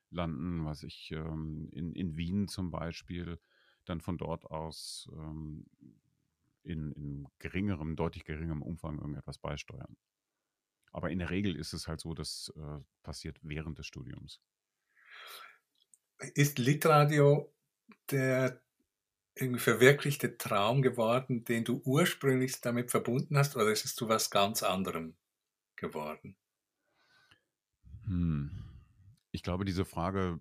landen, 0.10 0.66
was 0.66 0.84
ich 0.84 1.12
ähm, 1.12 1.68
in, 1.72 1.94
in 1.94 2.16
Wien 2.16 2.48
zum 2.48 2.72
Beispiel, 2.72 3.40
dann 3.86 4.02
von 4.02 4.18
dort 4.18 4.46
aus 4.46 5.10
ähm, 5.14 5.66
in, 6.64 6.92
in 6.92 7.28
geringerem, 7.40 7.96
deutlich 7.96 8.24
geringerem 8.24 8.62
Umfang 8.62 8.98
irgendetwas 8.98 9.40
beisteuern. 9.40 9.98
Aber 10.92 11.10
in 11.10 11.20
der 11.20 11.30
Regel 11.30 11.56
ist 11.56 11.74
es 11.74 11.88
halt 11.88 12.02
so, 12.02 12.14
das 12.14 12.54
äh, 12.56 12.80
passiert 13.02 13.40
während 13.42 13.80
des 13.80 13.88
Studiums. 13.88 14.42
Ist 16.36 16.60
Litradio 16.60 17.52
der 18.12 18.62
verwirklichte 19.36 20.38
Traum 20.38 20.82
geworden, 20.82 21.44
den 21.46 21.64
du 21.64 21.82
ursprünglich 21.86 22.60
damit 22.62 22.92
verbunden 22.92 23.38
hast, 23.38 23.56
oder 23.56 23.72
ist 23.72 23.86
es 23.86 23.96
zu 23.96 24.10
was 24.10 24.30
ganz 24.30 24.64
anderem 24.64 25.16
geworden? 25.76 26.36
Hm. 28.06 28.52
Ich 29.32 29.44
glaube, 29.44 29.66
diese 29.66 29.86
Frage 29.86 30.40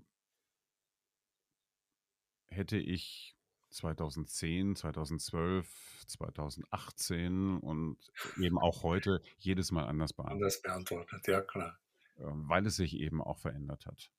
hätte 2.49 2.77
ich 2.77 3.37
2010, 3.71 4.75
2012, 4.75 6.05
2018 6.07 7.59
und 7.59 7.99
eben 8.41 8.59
auch 8.59 8.83
heute 8.83 9.23
jedes 9.39 9.71
Mal 9.71 9.87
anders 9.87 10.13
beantwortet. 10.13 10.43
Anders 10.43 10.63
beantwortet, 10.63 11.27
ja 11.29 11.41
klar. 11.41 11.79
Ähm, 12.19 12.49
weil 12.49 12.67
es 12.67 12.77
sich 12.77 12.95
eben 12.95 13.23
auch 13.23 13.39
verändert 13.39 13.87
hat. 13.87 14.11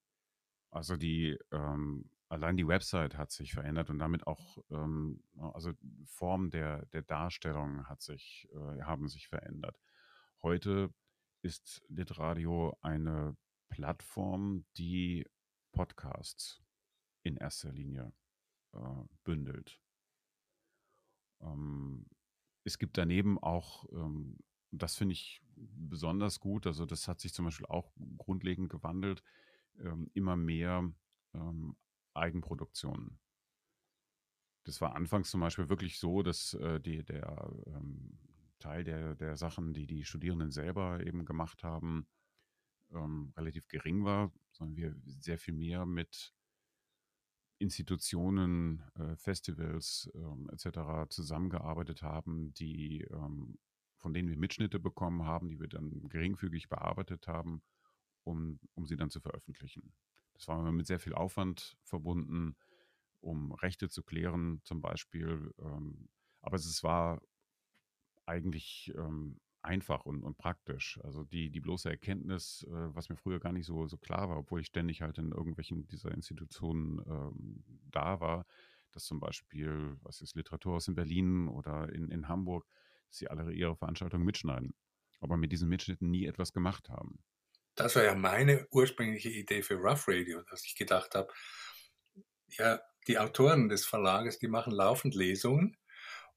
Also 0.71 0.95
die, 0.95 1.37
ähm, 1.51 2.09
allein 2.31 2.55
die 2.55 2.67
Website 2.67 3.17
hat 3.17 3.31
sich 3.31 3.53
verändert 3.53 3.89
und 3.89 3.99
damit 3.99 4.25
auch, 4.25 4.57
ähm, 4.69 5.21
also 5.37 5.73
Form 6.05 6.49
der, 6.49 6.85
der 6.87 7.01
Darstellung 7.01 7.87
hat 7.89 8.01
sich, 8.01 8.47
äh, 8.53 8.81
haben 8.83 9.09
sich 9.09 9.27
verändert. 9.27 9.77
Heute 10.41 10.93
ist 11.41 11.83
Litradio 11.89 12.77
eine 12.81 13.35
Plattform, 13.69 14.65
die 14.77 15.27
Podcasts 15.73 16.63
in 17.23 17.35
erster 17.35 17.73
Linie 17.73 18.13
äh, 18.73 19.03
bündelt. 19.25 19.81
Ähm, 21.41 22.07
es 22.63 22.77
gibt 22.77 22.97
daneben 22.97 23.39
auch, 23.39 23.85
ähm, 23.91 24.37
das 24.71 24.95
finde 24.95 25.13
ich 25.13 25.41
besonders 25.57 26.39
gut, 26.39 26.65
also 26.65 26.85
das 26.85 27.09
hat 27.09 27.19
sich 27.19 27.33
zum 27.33 27.45
Beispiel 27.45 27.65
auch 27.65 27.91
grundlegend 28.17 28.69
gewandelt, 28.69 29.21
ähm, 29.79 30.09
immer 30.13 30.37
mehr 30.37 30.89
ähm, 31.33 31.75
Eigenproduktionen. 32.13 33.19
Das 34.63 34.79
war 34.81 34.95
anfangs 34.95 35.31
zum 35.31 35.41
Beispiel 35.41 35.69
wirklich 35.69 35.99
so, 35.99 36.21
dass 36.21 36.53
äh, 36.53 36.79
die, 36.79 37.03
der 37.03 37.51
ähm, 37.67 38.19
Teil 38.59 38.83
der, 38.83 39.15
der 39.15 39.35
Sachen, 39.35 39.73
die 39.73 39.87
die 39.87 40.05
Studierenden 40.05 40.51
selber 40.51 41.05
eben 41.05 41.25
gemacht 41.25 41.63
haben, 41.63 42.07
ähm, 42.91 43.33
relativ 43.35 43.67
gering 43.67 44.03
war, 44.03 44.31
sondern 44.51 44.75
wir 44.75 44.95
sehr 45.19 45.39
viel 45.39 45.55
mehr 45.55 45.85
mit 45.85 46.33
Institutionen, 47.57 48.83
äh, 48.95 49.15
Festivals 49.15 50.11
ähm, 50.13 50.49
etc. 50.51 51.09
zusammengearbeitet 51.09 52.01
haben, 52.01 52.53
die 52.53 53.01
ähm, 53.01 53.57
von 54.01 54.13
denen 54.13 54.29
wir 54.29 54.37
Mitschnitte 54.37 54.79
bekommen 54.79 55.25
haben, 55.25 55.47
die 55.49 55.59
wir 55.59 55.67
dann 55.67 56.09
geringfügig 56.09 56.69
bearbeitet 56.69 57.27
haben, 57.27 57.61
um, 58.23 58.59
um 58.73 58.85
sie 58.87 58.95
dann 58.95 59.11
zu 59.11 59.21
veröffentlichen. 59.21 59.93
Das 60.41 60.47
war 60.47 60.71
mit 60.71 60.87
sehr 60.87 60.99
viel 60.99 61.13
Aufwand 61.13 61.77
verbunden, 61.83 62.55
um 63.19 63.51
Rechte 63.51 63.89
zu 63.89 64.01
klären 64.01 64.59
zum 64.63 64.81
Beispiel. 64.81 65.53
Ähm, 65.59 66.09
aber 66.41 66.55
es 66.55 66.83
war 66.83 67.21
eigentlich 68.25 68.91
ähm, 68.97 69.39
einfach 69.61 70.07
und, 70.07 70.23
und 70.23 70.39
praktisch. 70.39 70.99
Also 71.03 71.23
die, 71.23 71.51
die 71.51 71.59
bloße 71.59 71.91
Erkenntnis, 71.91 72.65
äh, 72.67 72.95
was 72.95 73.09
mir 73.09 73.17
früher 73.17 73.39
gar 73.39 73.51
nicht 73.51 73.67
so, 73.67 73.85
so 73.85 73.99
klar 73.99 74.29
war, 74.29 74.37
obwohl 74.39 74.61
ich 74.61 74.65
ständig 74.65 75.03
halt 75.03 75.19
in 75.19 75.31
irgendwelchen 75.31 75.87
dieser 75.87 76.11
Institutionen 76.11 77.03
ähm, 77.05 77.63
da 77.91 78.19
war, 78.19 78.47
dass 78.93 79.05
zum 79.05 79.19
Beispiel, 79.19 79.95
was 80.01 80.21
ist 80.21 80.35
Literaturhaus 80.35 80.87
in 80.87 80.95
Berlin 80.95 81.49
oder 81.49 81.93
in, 81.93 82.09
in 82.09 82.27
Hamburg, 82.27 82.65
dass 83.09 83.17
sie 83.17 83.29
alle 83.29 83.53
ihre 83.53 83.75
Veranstaltungen 83.75 84.25
mitschneiden, 84.25 84.73
aber 85.19 85.37
mit 85.37 85.51
diesen 85.51 85.69
Mitschnitten 85.69 86.09
nie 86.09 86.25
etwas 86.25 86.51
gemacht 86.51 86.89
haben. 86.89 87.19
Das 87.81 87.95
war 87.95 88.03
ja 88.03 88.15
meine 88.15 88.67
ursprüngliche 88.71 89.29
Idee 89.29 89.63
für 89.63 89.75
Rough 89.75 90.07
Radio, 90.07 90.41
dass 90.43 90.63
ich 90.65 90.75
gedacht 90.75 91.15
habe, 91.15 91.31
ja, 92.49 92.79
die 93.07 93.17
Autoren 93.17 93.69
des 93.69 93.85
Verlages, 93.85 94.39
die 94.39 94.47
machen 94.47 94.73
laufend 94.73 95.15
Lesungen 95.15 95.77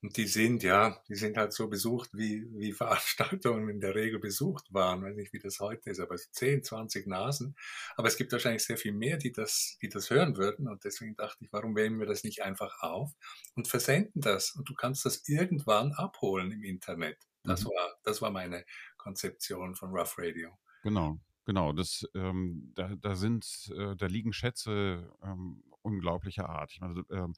Und 0.02 0.18
die 0.18 0.26
sind, 0.26 0.62
ja, 0.62 1.02
die 1.08 1.14
sind 1.14 1.38
halt 1.38 1.54
so 1.54 1.68
besucht, 1.68 2.10
wie, 2.12 2.46
wie 2.52 2.72
Veranstaltungen 2.74 3.70
in 3.70 3.80
der 3.80 3.94
Regel 3.94 4.20
besucht 4.20 4.66
waren. 4.72 5.00
Ich 5.00 5.10
weiß 5.10 5.16
nicht, 5.16 5.32
wie 5.32 5.38
das 5.38 5.60
heute 5.60 5.90
ist, 5.90 6.00
aber 6.00 6.16
10, 6.16 6.62
20 6.62 7.06
Nasen. 7.06 7.56
Aber 7.96 8.08
es 8.08 8.16
gibt 8.18 8.32
wahrscheinlich 8.32 8.64
sehr 8.64 8.76
viel 8.76 8.92
mehr, 8.92 9.16
die 9.16 9.32
das, 9.32 9.78
die 9.80 9.88
das 9.88 10.10
hören 10.10 10.36
würden. 10.36 10.68
Und 10.68 10.84
deswegen 10.84 11.16
dachte 11.16 11.44
ich, 11.44 11.52
warum 11.52 11.74
wählen 11.76 11.98
wir 11.98 12.06
das 12.06 12.22
nicht 12.24 12.42
einfach 12.42 12.82
auf 12.82 13.12
und 13.54 13.68
versenden 13.68 14.20
das? 14.20 14.52
Und 14.52 14.68
du 14.68 14.74
kannst 14.74 15.06
das 15.06 15.26
irgendwann 15.26 15.92
abholen 15.92 16.52
im 16.52 16.64
Internet. 16.64 17.18
Das 17.42 17.64
mhm. 17.64 17.68
war, 17.68 17.98
das 18.04 18.20
war 18.20 18.30
meine 18.30 18.64
Konzeption 18.98 19.74
von 19.74 19.90
Rough 19.90 20.18
Radio. 20.18 20.58
Genau. 20.82 21.18
Genau, 21.46 21.72
das, 21.72 22.08
ähm, 22.14 22.72
da, 22.74 22.94
da 22.96 23.14
sind, 23.14 23.70
äh, 23.76 23.94
da 23.96 24.06
liegen 24.06 24.32
Schätze 24.32 25.12
ähm, 25.22 25.62
unglaublicher 25.82 26.48
Art. 26.48 26.72
Ich 26.72 26.80
meine, 26.80 27.04
ähm, 27.10 27.34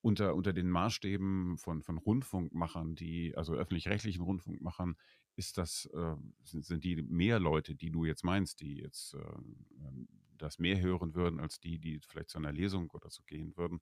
unter, 0.00 0.34
unter 0.34 0.52
den 0.52 0.70
Maßstäben 0.70 1.58
von, 1.58 1.82
von 1.82 1.98
Rundfunkmachern, 1.98 2.94
die, 2.94 3.36
also 3.36 3.54
öffentlich-rechtlichen 3.54 4.22
Rundfunkmachern, 4.22 4.96
ist 5.36 5.58
das, 5.58 5.88
äh, 5.92 6.14
sind, 6.42 6.64
sind 6.64 6.84
die 6.84 7.02
mehr 7.02 7.38
Leute, 7.40 7.74
die 7.74 7.90
du 7.90 8.04
jetzt 8.04 8.24
meinst, 8.24 8.60
die 8.60 8.76
jetzt 8.78 9.14
äh, 9.14 9.18
ähm, 9.18 10.08
das 10.36 10.58
mehr 10.58 10.80
hören 10.80 11.14
würden, 11.14 11.40
als 11.40 11.60
die, 11.60 11.78
die 11.78 12.00
vielleicht 12.00 12.30
zu 12.30 12.38
einer 12.38 12.52
Lesung 12.52 12.90
oder 12.90 13.10
so 13.10 13.22
gehen 13.24 13.56
würden, 13.56 13.80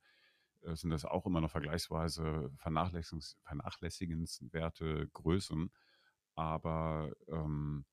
äh, 0.63 0.75
sind 0.75 0.91
das 0.91 1.05
auch 1.05 1.27
immer 1.27 1.41
noch 1.41 1.51
vergleichsweise 1.51 2.51
vernachlässigens, 2.57 3.37
vernachlässigenswerte 3.43 5.09
Größen. 5.13 5.71
Aber 6.35 7.13
ähm, 7.29 7.85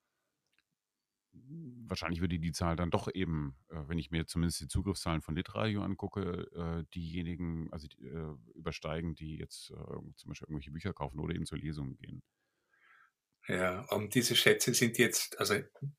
wahrscheinlich 1.88 2.22
würde 2.22 2.40
die 2.40 2.52
Zahl 2.52 2.76
dann 2.76 2.92
doch 2.92 3.10
eben, 3.14 3.56
äh, 3.70 3.76
wenn 3.88 3.98
ich 3.98 4.12
mir 4.12 4.26
zumindest 4.26 4.62
die 4.62 4.68
Zugriffszahlen 4.68 5.22
von 5.22 5.36
Litradio 5.36 5.84
angucke, 5.84 6.48
äh, 6.56 6.84
diejenigen, 6.94 7.72
also 7.72 7.88
die, 7.88 8.06
äh, 8.06 8.36
übersteigen, 8.56 9.16
die 9.16 9.38
jetzt 9.38 9.66
zum 9.68 10.14
Beispiel 10.26 10.48
irgendwelche 10.48 10.72
Bücher 10.72 10.94
kaufen 10.94 11.20
oder 11.20 11.36
eben 11.36 11.46
zur 11.46 11.58
Lesung 11.58 11.98
gehen. 11.98 12.22
Ja, 13.48 13.82
und 13.90 14.16
diese 14.16 14.36
Schätze 14.38 14.74
sind 14.74 14.98
jetzt, 14.98 15.38
also 15.38 15.56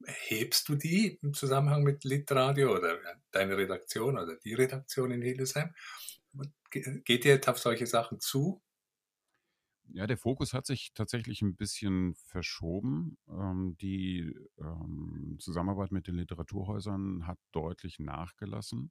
hebst 0.07 0.69
du 0.69 0.77
die 0.77 1.19
im 1.21 1.35
Zusammenhang 1.35 1.83
mit 1.83 2.03
Litradio 2.05 2.75
oder 2.75 2.99
deine 3.33 3.57
Redaktion 3.57 4.19
oder 4.19 4.37
die 4.37 4.55
Redaktion 4.55 5.11
in 5.11 5.21
Hildesheim? 5.21 5.75
Geht 6.71 7.25
ihr 7.25 7.35
jetzt 7.35 7.49
auf 7.49 7.59
solche 7.59 7.87
Sachen 7.87 8.19
zu? 8.19 8.63
Ja, 9.93 10.07
der 10.07 10.17
Fokus 10.17 10.55
hat 10.55 10.67
sich 10.67 10.93
tatsächlich 10.95 11.43
ein 11.43 11.57
bisschen 11.57 12.15
verschoben. 12.15 13.19
Ähm, 13.29 13.77
die 13.81 14.35
ähm, 14.59 15.37
Zusammenarbeit 15.39 15.93
mit 15.93 16.07
den 16.09 16.17
Literaturhäusern 16.17 17.27
hat 17.27 17.39
deutlich 17.53 17.99
nachgelassen. 18.01 18.91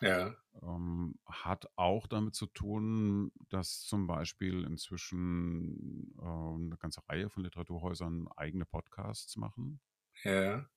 Ja. 0.00 0.36
Ähm, 0.62 1.18
hat 1.26 1.66
auch 1.76 2.06
damit 2.06 2.34
zu 2.34 2.46
tun, 2.46 3.32
dass 3.48 3.80
zum 3.80 4.06
Beispiel 4.06 4.64
inzwischen 4.64 6.14
äh, 6.18 6.24
eine 6.24 6.76
ganze 6.78 7.00
Reihe 7.08 7.30
von 7.30 7.42
Literaturhäusern 7.42 8.28
eigene 8.36 8.64
Podcasts 8.64 9.36
machen. 9.36 9.80
Ja. 10.22 10.68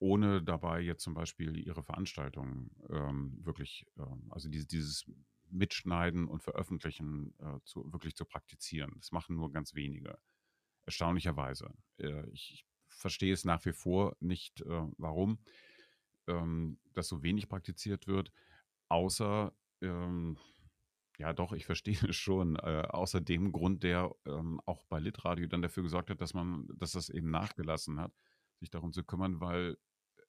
Ohne 0.00 0.42
dabei 0.42 0.80
jetzt 0.80 1.02
zum 1.02 1.14
Beispiel 1.14 1.56
ihre 1.58 1.82
Veranstaltungen 1.82 2.70
ähm, 2.90 3.38
wirklich, 3.44 3.86
ähm, 3.96 4.26
also 4.30 4.48
dieses, 4.48 4.68
dieses 4.68 5.10
Mitschneiden 5.50 6.28
und 6.28 6.42
Veröffentlichen 6.42 7.34
äh, 7.38 7.60
zu, 7.64 7.92
wirklich 7.92 8.16
zu 8.16 8.24
praktizieren. 8.24 8.92
Das 8.96 9.12
machen 9.12 9.36
nur 9.36 9.52
ganz 9.52 9.74
wenige. 9.74 10.18
Erstaunlicherweise. 10.86 11.72
Äh, 11.98 12.28
ich, 12.30 12.52
ich, 12.52 12.64
verstehe 12.88 13.32
es 13.32 13.44
nach 13.44 13.64
wie 13.64 13.72
vor 13.72 14.16
nicht, 14.18 14.62
äh, 14.62 14.82
warum 14.96 15.38
ähm, 16.26 16.78
das 16.94 17.08
so 17.08 17.22
wenig 17.22 17.48
praktiziert 17.48 18.06
wird, 18.06 18.32
außer, 18.88 19.52
ähm, 19.82 20.38
ja 21.18 21.32
doch, 21.32 21.52
ich 21.52 21.66
verstehe 21.66 21.98
es 22.08 22.16
schon, 22.16 22.56
äh, 22.56 22.86
außer 22.88 23.20
dem 23.20 23.52
Grund, 23.52 23.82
der 23.82 24.14
ähm, 24.26 24.60
auch 24.66 24.84
bei 24.86 24.98
Litradio 24.98 25.46
dann 25.46 25.62
dafür 25.62 25.82
gesorgt 25.82 26.10
hat, 26.10 26.20
dass 26.20 26.34
man, 26.34 26.66
dass 26.74 26.92
das 26.92 27.08
eben 27.08 27.30
nachgelassen 27.30 28.00
hat, 28.00 28.12
sich 28.60 28.70
darum 28.70 28.92
zu 28.92 29.04
kümmern, 29.04 29.40
weil 29.40 29.76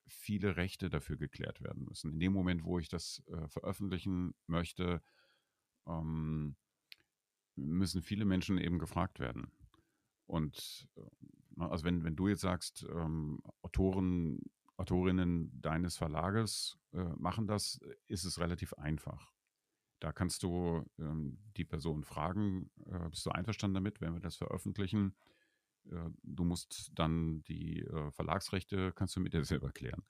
viele 0.10 0.58
Rechte 0.58 0.90
dafür 0.90 1.18
geklärt 1.18 1.62
werden 1.62 1.86
müssen. 1.86 2.14
In 2.14 2.20
dem 2.20 2.34
Moment, 2.34 2.64
wo 2.64 2.80
ich 2.80 2.90
das 2.90 3.24
äh, 3.28 3.48
veröffentlichen 3.48 4.34
möchte, 4.48 5.02
ähm, 5.88 6.56
müssen 7.56 8.02
viele 8.02 8.26
Menschen 8.26 8.58
eben 8.58 8.80
gefragt 8.80 9.20
werden. 9.20 9.52
Und 10.26 10.88
äh, 10.96 11.64
also 11.64 11.86
wenn, 11.86 12.04
wenn 12.04 12.16
du 12.16 12.28
jetzt 12.28 12.42
sagst, 12.42 12.86
ähm, 12.90 13.42
Autoren, 13.62 14.40
Autorinnen 14.78 15.52
deines 15.62 15.98
Verlages 15.98 16.78
äh, 16.94 17.04
machen 17.18 17.48
das, 17.48 17.80
ist 18.08 18.24
es 18.24 18.40
relativ 18.40 18.74
einfach. 18.74 19.34
Da 20.00 20.14
kannst 20.14 20.44
du 20.44 20.86
ähm, 20.98 21.38
die 21.58 21.66
Person 21.66 22.04
fragen, 22.04 22.72
äh, 22.86 23.10
bist 23.10 23.26
du 23.26 23.32
einverstanden 23.32 23.76
damit, 23.76 24.00
wenn 24.00 24.14
wir 24.14 24.22
das 24.22 24.38
veröffentlichen? 24.38 25.16
Äh, 25.86 26.10
du 26.24 26.44
musst 26.44 26.92
dann 26.96 27.44
die 27.44 27.82
äh, 27.82 28.12
Verlagsrechte, 28.12 28.92
kannst 28.94 29.16
du 29.16 29.20
mit 29.20 29.34
dir 29.34 29.44
selber 29.46 29.72
klären. 29.72 30.04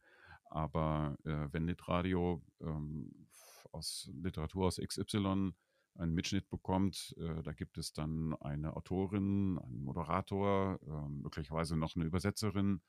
Aber 0.45 1.17
äh, 1.25 1.47
wenn 1.51 1.67
Litradio 1.67 2.43
ähm, 2.61 3.27
aus 3.71 4.09
Literatur 4.13 4.67
aus 4.67 4.77
XY 4.77 5.53
einen 5.95 6.13
Mitschnitt 6.13 6.49
bekommt, 6.49 7.15
äh, 7.17 7.43
da 7.43 7.51
gibt 7.51 7.77
es 7.77 7.93
dann 7.93 8.35
eine 8.41 8.75
Autorin, 8.75 9.59
einen 9.59 9.83
Moderator, 9.83 10.79
äh, 10.81 11.09
möglicherweise 11.09 11.77
noch 11.77 11.95
eine 11.95 12.05
Übersetzerin. 12.05 12.81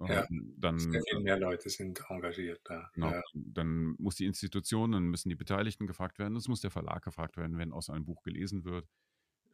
Ja, 0.00 0.26
ähm, 0.30 0.54
dann, 0.56 0.78
viel 0.78 1.20
mehr 1.20 1.38
Leute 1.38 1.68
sind 1.68 2.02
engagiert 2.08 2.60
da. 2.64 2.90
Genau, 2.94 3.10
ja. 3.10 3.22
Dann 3.34 3.96
muss 3.98 4.16
die 4.16 4.24
Institution, 4.24 4.92
dann 4.92 5.04
müssen 5.04 5.28
die 5.28 5.34
Beteiligten 5.34 5.86
gefragt 5.86 6.18
werden, 6.18 6.36
es 6.36 6.48
muss 6.48 6.62
der 6.62 6.70
Verlag 6.70 7.04
gefragt 7.04 7.36
werden, 7.36 7.58
wenn 7.58 7.72
aus 7.72 7.90
einem 7.90 8.06
Buch 8.06 8.22
gelesen 8.22 8.64
wird. 8.64 8.88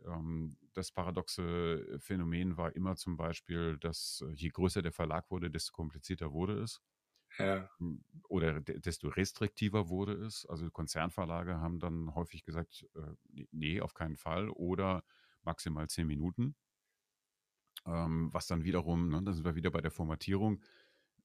Ähm, 0.04 0.56
das 0.74 0.92
paradoxe 0.92 1.98
Phänomen 2.00 2.56
war 2.56 2.74
immer 2.76 2.96
zum 2.96 3.16
Beispiel, 3.16 3.78
dass 3.78 4.22
äh, 4.26 4.32
je 4.34 4.50
größer 4.50 4.82
der 4.82 4.92
Verlag 4.92 5.30
wurde, 5.30 5.50
desto 5.50 5.72
komplizierter 5.72 6.32
wurde 6.32 6.60
es. 6.60 6.80
Ja. 7.38 7.70
Hm, 7.78 8.04
oder 8.28 8.60
desto 8.60 9.08
restriktiver 9.08 9.88
wurde 9.88 10.14
es. 10.14 10.46
Also 10.46 10.70
Konzernverlage 10.70 11.60
haben 11.60 11.78
dann 11.80 12.14
häufig 12.14 12.44
gesagt, 12.44 12.88
äh, 12.94 13.14
nee, 13.52 13.80
auf 13.80 13.94
keinen 13.94 14.16
Fall. 14.16 14.48
Oder 14.50 15.04
maximal 15.42 15.88
zehn 15.88 16.06
Minuten. 16.06 16.56
Ähm, 17.86 18.32
was 18.32 18.46
dann 18.46 18.64
wiederum, 18.64 19.08
ne, 19.10 19.22
da 19.22 19.32
sind 19.32 19.44
wir 19.44 19.54
wieder 19.54 19.70
bei 19.70 19.80
der 19.80 19.90
Formatierung, 19.92 20.62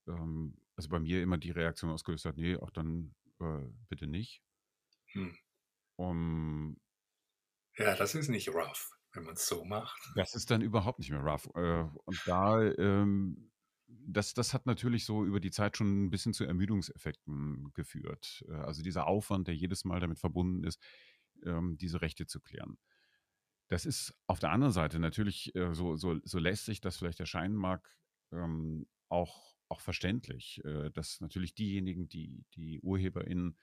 ähm, 0.06 0.56
also 0.76 0.88
bei 0.88 1.00
mir 1.00 1.22
immer 1.22 1.38
die 1.38 1.50
Reaktion 1.50 1.90
ausgelöst 1.90 2.24
hat, 2.24 2.36
nee, 2.36 2.56
auch 2.56 2.70
dann 2.70 3.14
äh, 3.40 3.66
bitte 3.88 4.06
nicht. 4.06 4.42
Hm. 5.12 5.32
Um, 5.98 6.76
ja, 7.78 7.96
das 7.96 8.14
ist 8.14 8.28
nicht 8.28 8.48
rough, 8.48 8.90
wenn 9.12 9.24
man 9.24 9.34
es 9.34 9.46
so 9.46 9.64
macht. 9.64 9.98
Das 10.14 10.34
ist 10.34 10.50
dann 10.50 10.60
überhaupt 10.60 10.98
nicht 10.98 11.10
mehr 11.10 11.20
rough. 11.20 11.48
Äh, 11.54 11.84
und 12.04 12.20
da, 12.26 12.62
ähm, 12.62 13.50
das, 13.86 14.34
das 14.34 14.52
hat 14.52 14.66
natürlich 14.66 15.04
so 15.04 15.24
über 15.24 15.40
die 15.40 15.50
Zeit 15.50 15.76
schon 15.76 16.04
ein 16.04 16.10
bisschen 16.10 16.34
zu 16.34 16.44
Ermüdungseffekten 16.44 17.72
geführt. 17.74 18.44
Äh, 18.48 18.54
also 18.54 18.82
dieser 18.82 19.06
Aufwand, 19.06 19.48
der 19.48 19.56
jedes 19.56 19.84
Mal 19.84 20.00
damit 20.00 20.18
verbunden 20.18 20.64
ist, 20.64 20.82
ähm, 21.44 21.76
diese 21.78 22.02
Rechte 22.02 22.26
zu 22.26 22.40
klären. 22.40 22.78
Das 23.68 23.86
ist 23.86 24.14
auf 24.26 24.38
der 24.38 24.50
anderen 24.50 24.72
Seite 24.72 24.98
natürlich, 24.98 25.54
äh, 25.54 25.74
so, 25.74 25.96
so, 25.96 26.18
so 26.24 26.38
lästig 26.38 26.80
das 26.82 26.98
vielleicht 26.98 27.20
erscheinen 27.20 27.56
mag, 27.56 27.88
ähm, 28.32 28.86
auch, 29.08 29.54
auch 29.68 29.80
verständlich, 29.80 30.60
dass 30.94 31.20
natürlich 31.20 31.54
diejenigen, 31.54 32.08
die, 32.08 32.44
die 32.54 32.80
UrheberInnen 32.80 33.58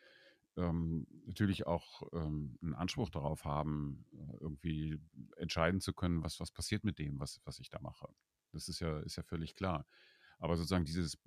ähm, 0.60 1.08
natürlich 1.26 1.66
auch 1.66 2.04
ähm, 2.14 2.58
einen 2.62 2.76
Anspruch 2.76 3.10
darauf 3.10 3.46
haben, 3.46 4.06
äh, 4.12 4.38
irgendwie 4.40 5.00
entscheiden 5.38 5.80
zu 5.80 5.94
können, 5.94 6.24
was, 6.24 6.40
was 6.40 6.52
passiert 6.52 6.84
mit 6.84 7.00
dem, 7.00 7.20
was, 7.20 7.42
was 7.46 7.60
ich 7.60 7.70
da 7.70 7.80
mache. 7.80 8.10
Das 8.52 8.68
ist 8.68 8.80
ja, 8.80 9.00
ist 9.00 9.16
ja 9.16 9.24
völlig 9.24 9.56
klar. 9.56 9.88
Aber 10.38 10.58
sozusagen 10.58 10.86
dieses, 10.86 11.18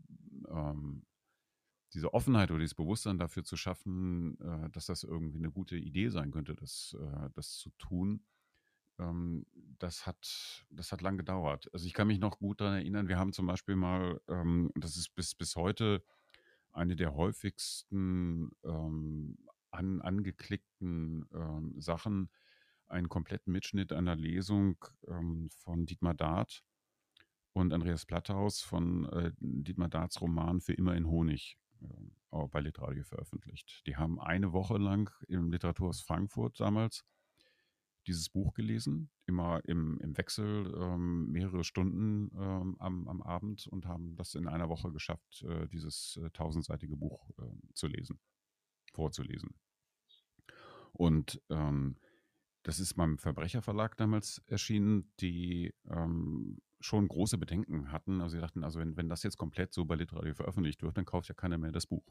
ähm, 0.49 1.07
diese 1.95 2.13
Offenheit 2.15 2.51
oder 2.51 2.61
dieses 2.61 2.75
Bewusstsein 2.75 3.19
dafür 3.19 3.45
zu 3.45 3.57
schaffen, 3.57 4.39
äh, 4.41 4.71
dass 4.71 4.87
das 4.87 5.03
irgendwie 5.03 5.39
eine 5.39 5.51
gute 5.51 5.77
Idee 5.77 6.09
sein 6.11 6.31
könnte, 6.31 6.55
das, 6.55 6.97
äh, 6.99 7.31
das 7.35 7.53
zu 7.57 7.71
tun, 7.79 8.25
ähm, 8.99 9.47
das 9.79 10.07
hat, 10.07 10.67
das 10.71 10.93
hat 10.93 11.01
lang 11.01 11.17
gedauert. 11.17 11.71
Also 11.73 11.87
ich 11.87 11.95
kann 11.95 12.09
mich 12.09 12.19
noch 12.19 12.39
gut 12.39 12.61
daran 12.61 12.75
erinnern, 12.75 13.09
wir 13.09 13.19
haben 13.19 13.33
zum 13.33 13.47
Beispiel 13.47 13.77
mal, 13.77 14.21
ähm, 14.29 14.71
das 14.75 14.97
ist 14.97 15.15
bis, 15.15 15.35
bis 15.35 15.57
heute 15.57 16.05
eine 16.73 16.97
der 16.97 17.15
häufigsten 17.15 18.51
ähm, 18.65 19.39
an, 19.71 20.01
angeklickten 20.01 21.27
ähm, 21.33 21.81
Sachen, 21.81 22.31
einen 22.87 23.09
kompletten 23.09 23.53
Mitschnitt 23.53 23.93
einer 23.93 24.17
Lesung 24.17 24.77
ähm, 25.07 25.49
von 25.51 25.87
Dietmar 25.87 26.15
Dart 26.15 26.63
und 27.53 27.73
Andreas 27.73 28.07
Platthaus 28.07 28.61
von 28.61 29.07
äh, 29.07 29.33
Dietmar 29.39 29.89
Darts 29.89 30.21
Roman 30.21 30.61
Für 30.61 30.75
immer 30.75 30.95
in 30.95 31.07
Honig 31.07 31.59
äh, 31.81 32.47
bei 32.51 32.61
Literadio 32.61 33.05
veröffentlicht. 33.05 33.83
Die 33.87 33.97
haben 33.97 34.21
eine 34.21 34.53
Woche 34.53 34.79
lang 34.79 35.11
im 35.29 35.51
Literaturhaus 35.51 36.01
Frankfurt 36.01 36.61
damals 36.61 37.05
dieses 38.07 38.29
Buch 38.29 38.55
gelesen, 38.55 39.11
immer 39.27 39.61
im, 39.65 39.99
im 40.01 40.17
Wechsel 40.17 40.75
ähm, 40.77 41.31
mehrere 41.31 41.65
Stunden 41.65 42.31
ähm, 42.37 42.77
am, 42.79 43.09
am 43.09 43.23
Abend 43.23 43.67
und 43.69 43.87
haben 43.87 44.17
das 44.17 44.35
in 44.35 44.49
einer 44.49 44.69
Woche 44.69 44.93
geschafft, 44.93 45.43
äh, 45.43 45.69
dieses 45.69 46.19
äh, 46.23 46.31
tausendseitige 46.31 46.97
Buch 46.97 47.31
äh, 47.39 47.73
zu 47.75 47.87
lesen, 47.87 48.19
vorzulesen. 48.93 49.55
Und 50.93 51.41
ähm, 51.49 51.97
das 52.63 52.79
ist 52.79 52.95
beim 52.95 53.19
Verbrecherverlag 53.19 53.97
damals 53.97 54.43
erschienen, 54.47 55.13
die 55.21 55.75
ähm, 55.89 56.61
schon 56.81 57.09
große 57.09 57.39
Bedenken 57.39 57.91
hatten. 57.91 58.21
Also 58.21 58.37
sie 58.37 58.41
dachten, 58.41 58.65
also 58.65 58.79
wenn, 58.79 58.97
wenn 58.97 59.09
das 59.09 59.23
jetzt 59.23 59.39
komplett 59.39 59.73
so 59.73 59.85
bei 59.85 59.97
Literatur 59.97 60.35
veröffentlicht 60.35 60.83
wird, 60.83 60.97
dann 60.97 61.05
kauft 61.05 61.29
ja 61.29 61.35
keiner 61.35 61.59
mehr 61.59 61.73
das 61.73 61.87
Buch. 61.87 62.05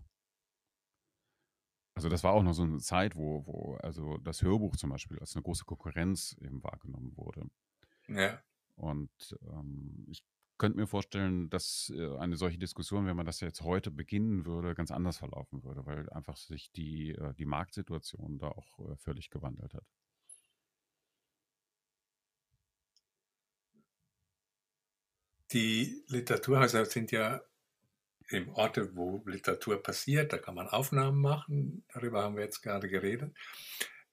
Also 2.01 2.09
das 2.09 2.23
war 2.23 2.33
auch 2.33 2.41
noch 2.41 2.53
so 2.53 2.63
eine 2.63 2.79
Zeit, 2.79 3.15
wo, 3.15 3.45
wo 3.45 3.75
also 3.75 4.17
das 4.17 4.41
Hörbuch 4.41 4.75
zum 4.75 4.89
Beispiel 4.89 5.19
als 5.19 5.35
eine 5.35 5.43
große 5.43 5.65
Konkurrenz 5.65 6.35
eben 6.41 6.63
wahrgenommen 6.63 7.15
wurde. 7.15 7.45
Ja. 8.07 8.41
Und 8.75 9.11
ähm, 9.43 10.07
ich 10.09 10.23
könnte 10.57 10.79
mir 10.79 10.87
vorstellen, 10.87 11.51
dass 11.51 11.93
äh, 11.95 12.17
eine 12.17 12.37
solche 12.37 12.57
Diskussion, 12.57 13.05
wenn 13.05 13.15
man 13.15 13.27
das 13.27 13.39
jetzt 13.39 13.61
heute 13.61 13.91
beginnen 13.91 14.47
würde, 14.47 14.73
ganz 14.73 14.89
anders 14.89 15.19
verlaufen 15.19 15.63
würde, 15.63 15.85
weil 15.85 16.09
einfach 16.09 16.37
sich 16.37 16.71
die, 16.71 17.11
äh, 17.11 17.35
die 17.35 17.45
Marktsituation 17.45 18.39
da 18.39 18.47
auch 18.47 18.79
äh, 18.79 18.95
völlig 18.95 19.29
gewandelt 19.29 19.75
hat. 19.75 19.85
Die 25.51 26.03
Literaturhäuser 26.07 26.83
sind 26.85 27.11
ja 27.11 27.41
im 28.31 28.49
Orte, 28.49 28.95
wo 28.95 29.23
Literatur 29.25 29.81
passiert, 29.81 30.33
da 30.33 30.37
kann 30.37 30.55
man 30.55 30.67
Aufnahmen 30.67 31.21
machen, 31.21 31.85
darüber 31.93 32.23
haben 32.23 32.35
wir 32.35 32.43
jetzt 32.43 32.61
gerade 32.61 32.87
geredet. 32.87 33.35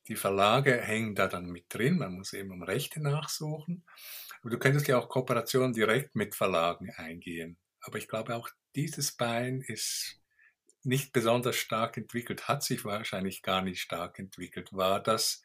Die 0.09 0.17
Verlage 0.17 0.81
hängen 0.81 1.15
da 1.15 1.29
dann 1.29 1.51
mit 1.51 1.67
drin, 1.69 1.99
man 1.99 2.15
muss 2.15 2.33
eben 2.33 2.51
um 2.51 2.63
Rechte 2.63 3.01
nachsuchen. 3.01 3.85
Aber 4.41 4.51
du 4.51 4.59
könntest 4.59 4.89
ja 4.89 4.99
auch 4.99 5.09
Kooperationen 5.09 5.73
direkt 5.73 6.15
mit 6.15 6.35
Verlagen 6.35 6.91
eingehen. 6.97 7.59
Aber 7.81 7.99
ich 7.99 8.09
glaube 8.09 8.35
auch 8.35 8.49
dieses 8.75 9.13
Bein 9.13 9.61
ist 9.61 10.21
nicht 10.83 11.13
besonders 11.13 11.57
stark 11.57 11.97
entwickelt, 11.97 12.49
hat 12.49 12.63
sich 12.63 12.85
wahrscheinlich 12.85 13.43
gar 13.43 13.63
nicht 13.63 13.81
stark 13.81 14.19
entwickelt. 14.19 14.73
War 14.73 15.03
das 15.03 15.43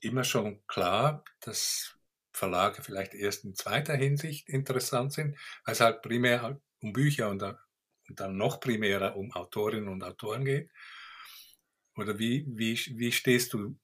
immer 0.00 0.24
schon 0.24 0.64
klar, 0.66 1.24
dass 1.40 1.96
Verlage 2.32 2.82
vielleicht 2.82 3.14
erst 3.14 3.44
in 3.44 3.54
zweiter 3.54 3.96
Hinsicht 3.96 4.48
interessant 4.48 5.12
sind, 5.12 5.36
weil 5.64 5.72
es 5.72 5.80
halt 5.80 6.02
primär 6.02 6.60
um 6.80 6.92
Bücher 6.92 7.28
und 7.30 7.42
dann 8.08 8.36
noch 8.36 8.60
primärer 8.60 9.16
um 9.16 9.32
Autorinnen 9.32 9.88
und 9.88 10.02
Autoren 10.02 10.44
geht? 10.44 10.70
Oder 11.96 12.18
wie, 12.18 12.46
wie, 12.48 12.74
wie 12.74 13.12
stehst 13.12 13.52
du 13.54 13.76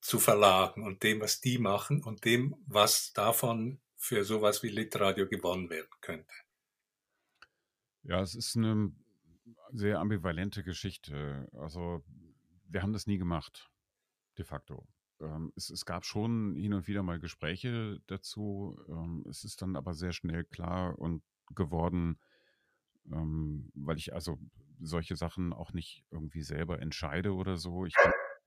zu 0.00 0.18
Verlagen 0.18 0.82
und 0.82 1.02
dem, 1.02 1.20
was 1.20 1.40
die 1.40 1.58
machen 1.58 2.02
und 2.02 2.24
dem, 2.24 2.56
was 2.66 3.12
davon 3.12 3.80
für 3.96 4.24
sowas 4.24 4.62
wie 4.62 4.68
Litradio 4.68 5.28
gewonnen 5.28 5.70
werden 5.70 5.90
könnte? 6.00 6.32
Ja, 8.02 8.20
es 8.22 8.34
ist 8.34 8.56
eine 8.56 8.92
sehr 9.72 9.98
ambivalente 9.98 10.64
Geschichte. 10.64 11.48
Also 11.52 12.02
wir 12.64 12.82
haben 12.82 12.92
das 12.92 13.06
nie 13.06 13.18
gemacht, 13.18 13.70
de 14.38 14.44
facto 14.44 14.88
ähm, 15.20 15.52
es, 15.56 15.70
es, 15.70 15.84
gab 15.84 16.04
schon 16.04 16.54
hin 16.56 16.74
und 16.74 16.88
wieder 16.88 17.02
mal 17.02 17.20
Gespräche 17.20 18.00
dazu. 18.06 18.78
Ähm, 18.88 19.24
es 19.28 19.44
ist 19.44 19.62
dann 19.62 19.76
aber 19.76 19.94
sehr 19.94 20.12
schnell 20.12 20.44
klar 20.44 20.98
und 20.98 21.22
geworden, 21.54 22.18
ähm, 23.12 23.70
weil 23.74 23.96
ich 23.96 24.14
also 24.14 24.38
solche 24.80 25.16
Sachen 25.16 25.52
auch 25.52 25.72
nicht 25.72 26.04
irgendwie 26.10 26.42
selber 26.42 26.80
entscheide 26.80 27.34
oder 27.34 27.56
so. 27.56 27.86
Ich 27.86 27.94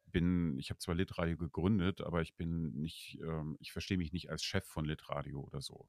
bin, 0.05 0.57
ich 0.59 0.69
habe 0.69 0.79
zwar 0.79 0.95
Litradio 0.95 1.37
gegründet, 1.37 2.01
aber 2.01 2.21
ich 2.21 2.35
bin 2.35 2.71
nicht, 2.73 3.19
ähm, 3.21 3.57
ich 3.59 3.71
verstehe 3.71 3.97
mich 3.97 4.13
nicht 4.13 4.29
als 4.29 4.43
Chef 4.43 4.65
von 4.65 4.85
Litradio 4.85 5.41
oder 5.41 5.61
so. 5.61 5.87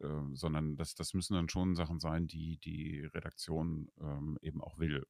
Äh, 0.00 0.22
sondern 0.32 0.76
das, 0.76 0.94
das 0.94 1.14
müssen 1.14 1.34
dann 1.34 1.48
schon 1.48 1.74
Sachen 1.74 2.00
sein, 2.00 2.26
die 2.26 2.58
die 2.58 3.00
Redaktion 3.14 3.90
ähm, 4.00 4.38
eben 4.40 4.60
auch 4.60 4.78
will. 4.78 5.06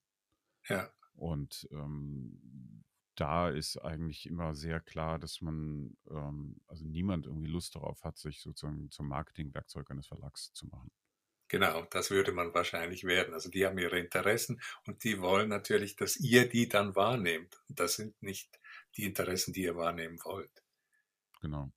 Ja. 0.68 0.90
Und 1.14 1.68
ähm, 1.70 2.84
da 3.14 3.48
ist 3.48 3.76
eigentlich 3.78 4.26
immer 4.26 4.54
sehr 4.54 4.80
klar, 4.80 5.18
dass 5.18 5.40
man, 5.40 5.96
ähm, 6.10 6.60
also 6.66 6.84
niemand 6.84 7.26
irgendwie 7.26 7.46
Lust 7.48 7.76
darauf 7.76 8.02
hat, 8.04 8.18
sich 8.18 8.40
sozusagen 8.40 8.90
zum 8.90 9.08
Marketingwerkzeug 9.08 9.90
eines 9.90 10.08
Verlags 10.08 10.52
zu 10.52 10.66
machen. 10.66 10.90
Genau, 11.54 11.86
das 11.92 12.10
würde 12.10 12.32
man 12.32 12.52
wahrscheinlich 12.52 13.04
werden. 13.04 13.32
Also 13.32 13.48
die 13.48 13.64
haben 13.64 13.78
ihre 13.78 13.96
Interessen 13.96 14.60
und 14.86 15.04
die 15.04 15.20
wollen 15.20 15.48
natürlich, 15.48 15.94
dass 15.94 16.16
ihr 16.16 16.48
die 16.48 16.68
dann 16.68 16.96
wahrnehmt. 16.96 17.60
Und 17.68 17.78
das 17.78 17.94
sind 17.94 18.20
nicht 18.20 18.58
die 18.96 19.04
Interessen, 19.04 19.52
die 19.52 19.62
ihr 19.62 19.76
wahrnehmen 19.76 20.18
wollt. 20.24 20.64
Genau. 21.40 21.70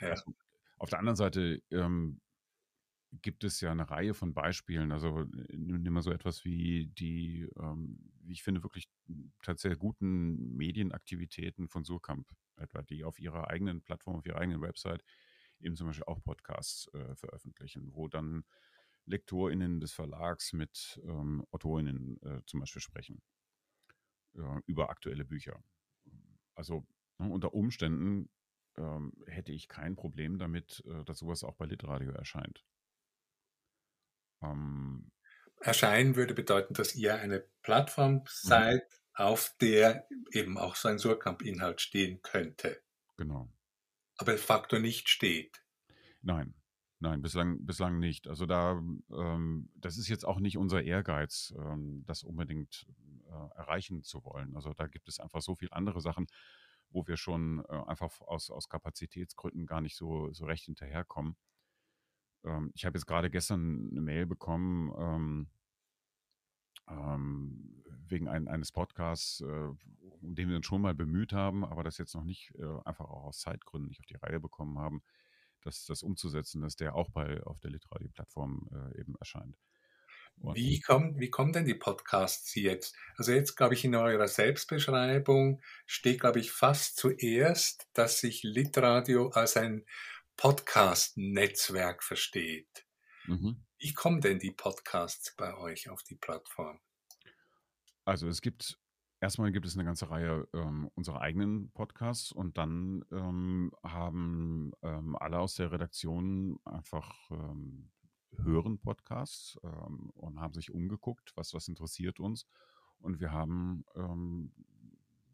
Ja. 0.00 0.08
Also, 0.08 0.34
auf 0.78 0.90
der 0.90 0.98
anderen 0.98 1.14
Seite 1.14 1.62
ähm, 1.70 2.20
gibt 3.22 3.44
es 3.44 3.60
ja 3.60 3.70
eine 3.70 3.88
Reihe 3.88 4.14
von 4.14 4.34
Beispielen. 4.34 4.90
Also 4.90 5.24
nimm 5.52 5.92
mal 5.92 6.02
so 6.02 6.10
etwas 6.10 6.44
wie 6.44 6.86
die, 6.86 7.48
ähm, 7.56 8.00
wie 8.24 8.32
ich 8.32 8.42
finde, 8.42 8.64
wirklich 8.64 8.90
tatsächlich 9.44 9.78
guten 9.78 10.56
Medienaktivitäten 10.56 11.68
von 11.68 11.84
Surkamp 11.84 12.28
etwa, 12.56 12.82
die 12.82 13.04
auf 13.04 13.20
ihrer 13.20 13.46
eigenen 13.46 13.80
Plattform, 13.80 14.16
auf 14.16 14.26
ihrer 14.26 14.40
eigenen 14.40 14.60
Website 14.60 15.04
eben 15.60 15.76
zum 15.76 15.86
Beispiel 15.86 16.06
auch 16.06 16.20
Podcasts 16.20 16.92
äh, 16.94 17.14
veröffentlichen, 17.14 17.94
wo 17.94 18.08
dann 18.08 18.42
LektorInnen 19.06 19.80
des 19.80 19.92
Verlags 19.92 20.52
mit 20.52 21.00
ähm, 21.04 21.44
AutorInnen 21.50 22.20
äh, 22.22 22.40
zum 22.46 22.60
Beispiel 22.60 22.82
sprechen 22.82 23.22
äh, 24.34 24.60
über 24.66 24.90
aktuelle 24.90 25.24
Bücher. 25.24 25.62
Also 26.54 26.86
ne, 27.18 27.28
unter 27.30 27.54
Umständen 27.54 28.30
ähm, 28.76 29.12
hätte 29.26 29.52
ich 29.52 29.68
kein 29.68 29.96
Problem 29.96 30.38
damit, 30.38 30.82
äh, 30.86 31.04
dass 31.04 31.18
sowas 31.18 31.44
auch 31.44 31.54
bei 31.54 31.66
Litradio 31.66 32.10
erscheint. 32.12 32.64
Ähm, 34.42 35.10
Erscheinen 35.60 36.16
würde 36.16 36.34
bedeuten, 36.34 36.74
dass 36.74 36.94
ihr 36.94 37.16
eine 37.16 37.40
Plattform 37.62 38.14
mhm. 38.14 38.22
seid, 38.26 38.82
mhm. 38.82 39.24
auf 39.24 39.54
der 39.60 40.08
eben 40.32 40.56
auch 40.56 40.76
so 40.76 40.88
ein 40.88 40.98
Surkamp-Inhalt 40.98 41.80
stehen 41.80 42.22
könnte. 42.22 42.82
Genau. 43.16 43.52
Aber 44.16 44.32
de 44.32 44.40
facto 44.40 44.78
nicht 44.78 45.08
steht. 45.08 45.64
Nein, 46.22 46.54
nein, 47.00 47.22
bislang, 47.22 47.64
bislang 47.66 47.98
nicht. 47.98 48.28
Also 48.28 48.46
da, 48.46 48.82
ähm, 49.10 49.70
das 49.74 49.98
ist 49.98 50.08
jetzt 50.08 50.24
auch 50.24 50.38
nicht 50.38 50.58
unser 50.58 50.82
Ehrgeiz, 50.82 51.54
ähm, 51.58 52.04
das 52.06 52.22
unbedingt 52.22 52.86
äh, 53.26 53.58
erreichen 53.58 54.02
zu 54.02 54.24
wollen. 54.24 54.54
Also 54.54 54.72
da 54.74 54.86
gibt 54.86 55.08
es 55.08 55.18
einfach 55.18 55.42
so 55.42 55.54
viele 55.54 55.72
andere 55.72 56.00
Sachen, 56.00 56.26
wo 56.90 57.06
wir 57.06 57.16
schon 57.16 57.64
äh, 57.68 57.82
einfach 57.86 58.20
aus, 58.20 58.50
aus 58.50 58.68
Kapazitätsgründen 58.68 59.66
gar 59.66 59.80
nicht 59.80 59.96
so, 59.96 60.32
so 60.32 60.44
recht 60.44 60.64
hinterherkommen. 60.64 61.36
Ähm, 62.44 62.70
ich 62.74 62.84
habe 62.84 62.98
jetzt 62.98 63.06
gerade 63.06 63.30
gestern 63.30 63.88
eine 63.90 64.00
Mail 64.00 64.26
bekommen 64.26 64.92
ähm, 64.98 65.50
ähm, 66.88 67.82
wegen 68.08 68.28
ein, 68.28 68.48
eines 68.48 68.72
Podcasts, 68.72 69.40
äh, 69.40 69.44
um 70.20 70.34
den 70.34 70.48
wir 70.48 70.56
uns 70.56 70.66
schon 70.66 70.82
mal 70.82 70.94
bemüht 70.94 71.32
haben, 71.32 71.64
aber 71.64 71.84
das 71.84 71.98
jetzt 71.98 72.14
noch 72.14 72.24
nicht 72.24 72.52
äh, 72.58 72.78
einfach 72.84 73.06
auch 73.06 73.24
aus 73.24 73.38
Zeitgründen 73.40 73.88
nicht 73.88 74.00
auf 74.00 74.06
die 74.06 74.16
Reihe 74.16 74.40
bekommen 74.40 74.78
haben, 74.78 75.02
das, 75.62 75.84
das 75.84 76.02
umzusetzen, 76.02 76.62
dass 76.62 76.76
der 76.76 76.94
auch 76.94 77.10
bei 77.10 77.42
auf 77.44 77.60
der 77.60 77.70
Litradio-Plattform 77.70 78.68
äh, 78.72 79.00
eben 79.00 79.14
erscheint. 79.18 79.56
wie, 80.36 80.80
kommen, 80.80 81.18
wie 81.18 81.30
kommen 81.30 81.52
denn 81.52 81.64
die 81.64 81.74
Podcasts 81.74 82.54
jetzt? 82.54 82.96
Also 83.16 83.32
jetzt, 83.32 83.56
glaube 83.56 83.74
ich, 83.74 83.84
in 83.84 83.94
eurer 83.94 84.28
Selbstbeschreibung 84.28 85.60
steht, 85.86 86.20
glaube 86.20 86.40
ich, 86.40 86.50
fast 86.50 86.96
zuerst, 86.96 87.88
dass 87.92 88.20
sich 88.20 88.42
Litradio 88.42 89.28
als 89.28 89.56
ein 89.56 89.84
Podcast-Netzwerk 90.36 92.02
versteht. 92.02 92.86
Mhm. 93.26 93.64
Wie 93.78 93.92
kommen 93.92 94.20
denn 94.20 94.38
die 94.38 94.52
Podcasts 94.52 95.34
bei 95.36 95.56
euch 95.56 95.88
auf 95.90 96.02
die 96.02 96.16
Plattform? 96.16 96.80
Also 98.04 98.28
es 98.28 98.40
gibt 98.40 98.78
erstmal 99.20 99.52
gibt 99.52 99.66
es 99.66 99.76
eine 99.76 99.84
ganze 99.84 100.10
Reihe 100.10 100.48
ähm, 100.54 100.90
unserer 100.94 101.20
eigenen 101.20 101.70
Podcasts 101.70 102.32
und 102.32 102.58
dann 102.58 103.04
ähm, 103.12 103.72
haben 103.82 104.72
ähm, 104.82 105.16
alle 105.16 105.38
aus 105.38 105.54
der 105.54 105.72
Redaktion 105.72 106.58
einfach 106.64 107.30
ähm, 107.30 107.90
hören 108.36 108.78
Podcasts 108.78 109.58
ähm, 109.62 110.10
und 110.14 110.40
haben 110.40 110.54
sich 110.54 110.72
umgeguckt, 110.72 111.32
was 111.36 111.54
was 111.54 111.68
interessiert 111.68 112.20
uns 112.20 112.46
und 112.98 113.20
wir 113.20 113.32
haben 113.32 113.84
ähm, 113.94 114.52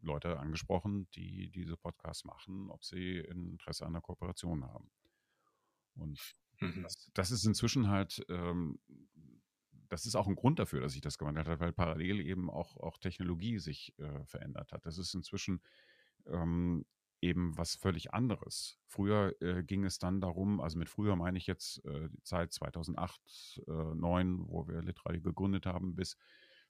Leute 0.01 0.39
angesprochen, 0.39 1.09
die 1.11 1.49
diese 1.49 1.77
Podcasts 1.77 2.25
machen, 2.25 2.69
ob 2.69 2.83
sie 2.83 3.17
Interesse 3.19 3.85
an 3.85 3.93
der 3.93 4.01
Kooperation 4.01 4.63
haben. 4.63 4.89
Und 5.95 6.35
mhm. 6.59 6.83
das, 6.83 7.09
das, 7.13 7.31
ist 7.31 7.45
inzwischen 7.45 7.89
halt, 7.89 8.25
ähm, 8.29 8.79
das 9.89 10.05
ist 10.05 10.15
auch 10.15 10.27
ein 10.27 10.35
Grund 10.35 10.59
dafür, 10.59 10.81
dass 10.81 10.93
sich 10.93 11.01
das 11.01 11.17
gewandelt 11.17 11.47
hat, 11.47 11.59
weil 11.59 11.73
parallel 11.73 12.21
eben 12.21 12.49
auch, 12.49 12.77
auch 12.77 12.97
Technologie 12.97 13.59
sich 13.59 13.93
äh, 13.99 14.25
verändert 14.25 14.71
hat. 14.71 14.85
Das 14.85 14.97
ist 14.97 15.13
inzwischen 15.13 15.61
ähm, 16.27 16.85
eben 17.21 17.57
was 17.57 17.75
völlig 17.75 18.13
anderes. 18.13 18.79
Früher 18.85 19.35
äh, 19.41 19.63
ging 19.63 19.83
es 19.85 19.99
dann 19.99 20.21
darum, 20.21 20.61
also 20.61 20.77
mit 20.77 20.89
früher 20.89 21.15
meine 21.15 21.37
ich 21.37 21.47
jetzt 21.47 21.83
äh, 21.85 22.09
die 22.09 22.21
Zeit 22.23 22.53
2008, 22.53 23.21
äh, 23.57 23.63
2009, 23.65 24.47
wo 24.47 24.67
wir 24.67 24.81
Litradio 24.81 25.21
gegründet 25.21 25.65
haben, 25.65 25.95
bis 25.95 26.17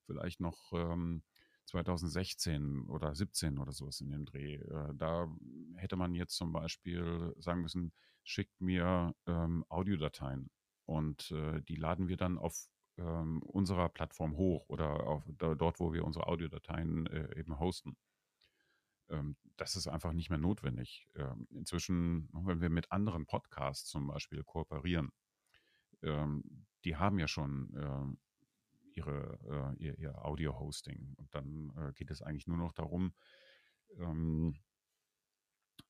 vielleicht 0.06 0.40
noch 0.40 0.72
ähm, 0.72 1.22
2016 1.66 2.86
oder 2.88 3.14
17 3.14 3.58
oder 3.58 3.72
sowas 3.72 4.00
in 4.00 4.10
dem 4.10 4.24
Dreh. 4.24 4.54
Äh, 4.54 4.94
da 4.94 5.28
hätte 5.76 5.96
man 5.96 6.14
jetzt 6.14 6.36
zum 6.36 6.52
Beispiel 6.52 7.34
sagen 7.38 7.60
müssen, 7.60 7.92
schickt 8.24 8.60
mir 8.60 9.14
ähm, 9.26 9.64
Audiodateien 9.68 10.50
und 10.86 11.30
äh, 11.30 11.60
die 11.62 11.76
laden 11.76 12.08
wir 12.08 12.16
dann 12.16 12.38
auf 12.38 12.68
ähm, 12.98 13.42
unserer 13.42 13.88
Plattform 13.88 14.36
hoch 14.36 14.68
oder 14.68 15.06
auf, 15.06 15.24
da, 15.38 15.54
dort, 15.54 15.80
wo 15.80 15.92
wir 15.92 16.04
unsere 16.04 16.26
Audiodateien 16.26 17.06
äh, 17.06 17.38
eben 17.38 17.58
hosten. 17.58 17.96
ähm, 19.10 19.36
das 19.56 19.76
ist 19.76 19.88
einfach 19.88 20.12
nicht 20.12 20.30
mehr 20.30 20.38
notwendig. 20.38 21.08
Ähm, 21.14 21.46
inzwischen, 21.50 22.28
wenn 22.32 22.60
wir 22.60 22.70
mit 22.70 22.92
anderen 22.92 23.26
Podcasts 23.26 23.88
zum 23.88 24.06
Beispiel 24.08 24.44
kooperieren, 24.44 25.10
ähm, 26.02 26.66
die 26.84 26.96
haben 26.96 27.18
ja 27.18 27.28
schon 27.28 27.74
äh, 27.74 28.16
ihre, 28.94 29.76
äh, 29.78 29.82
ihr, 29.82 29.98
ihr 29.98 30.24
Audio-Hosting. 30.24 31.14
Und 31.16 31.34
dann 31.34 31.72
äh, 31.76 31.92
geht 31.94 32.10
es 32.10 32.22
eigentlich 32.22 32.46
nur 32.46 32.58
noch 32.58 32.72
darum, 32.72 33.14
ähm, 33.98 34.54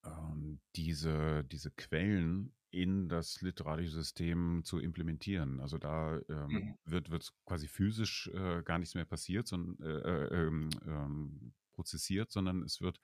ähm, 0.08 0.60
diese, 0.76 1.44
diese 1.44 1.70
Quellen 1.70 2.54
in 2.70 3.08
das 3.08 3.40
Litradiosystem 3.40 4.62
zu 4.64 4.78
implementieren. 4.78 5.60
Also 5.60 5.78
da 5.78 6.20
ähm, 6.28 6.46
mhm. 6.48 6.78
wird, 6.84 7.10
wird 7.10 7.32
quasi 7.46 7.66
physisch 7.66 8.30
äh, 8.34 8.62
gar 8.62 8.78
nichts 8.78 8.94
mehr 8.94 9.06
passiert, 9.06 9.46
sondern 9.46 9.80
äh, 9.80 10.10
äh, 10.10 10.46
ähm, 10.46 10.70
ähm, 10.86 11.52
prozessiert, 11.72 12.30
sondern 12.30 12.62
es 12.62 12.80
wird 12.80 13.00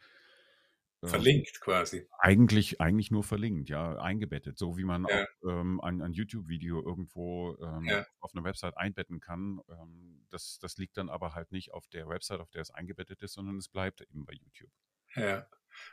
äh, 1.03 1.09
verlinkt 1.09 1.61
quasi. 1.61 2.07
Eigentlich, 2.19 2.81
eigentlich 2.81 3.11
nur 3.11 3.25
verlinkt, 3.25 3.71
ja, 3.71 3.97
eingebettet, 3.97 4.59
so 4.59 4.77
wie 4.77 4.85
man 4.85 5.07
ja. 5.09 5.23
auch 5.23 5.51
ähm, 5.51 5.81
ein, 5.81 6.03
ein 6.03 6.13
YouTube-Video 6.13 6.83
irgendwo 6.83 7.57
ähm, 7.63 7.85
ja. 7.85 8.07
auf 8.21 8.35
einer 8.35 8.45
Website 8.45 8.77
einbetten 8.77 9.21
kann. 9.21 9.61
Ähm, 9.71 10.27
das, 10.31 10.59
das 10.61 10.77
liegt 10.77 10.99
dann 10.99 11.09
aber 11.09 11.35
halt 11.35 11.53
nicht 11.53 11.73
auf 11.73 11.89
der 11.89 12.09
Website, 12.09 12.41
auf 12.41 12.51
der 12.51 12.63
es 12.63 12.71
eingebettet 12.71 13.23
ist, 13.23 13.33
sondern 13.33 13.57
es 13.57 13.69
bleibt 13.69 14.03
eben 14.03 14.27
bei 14.27 14.35
YouTube. 14.35 14.71
Ja, 15.15 15.47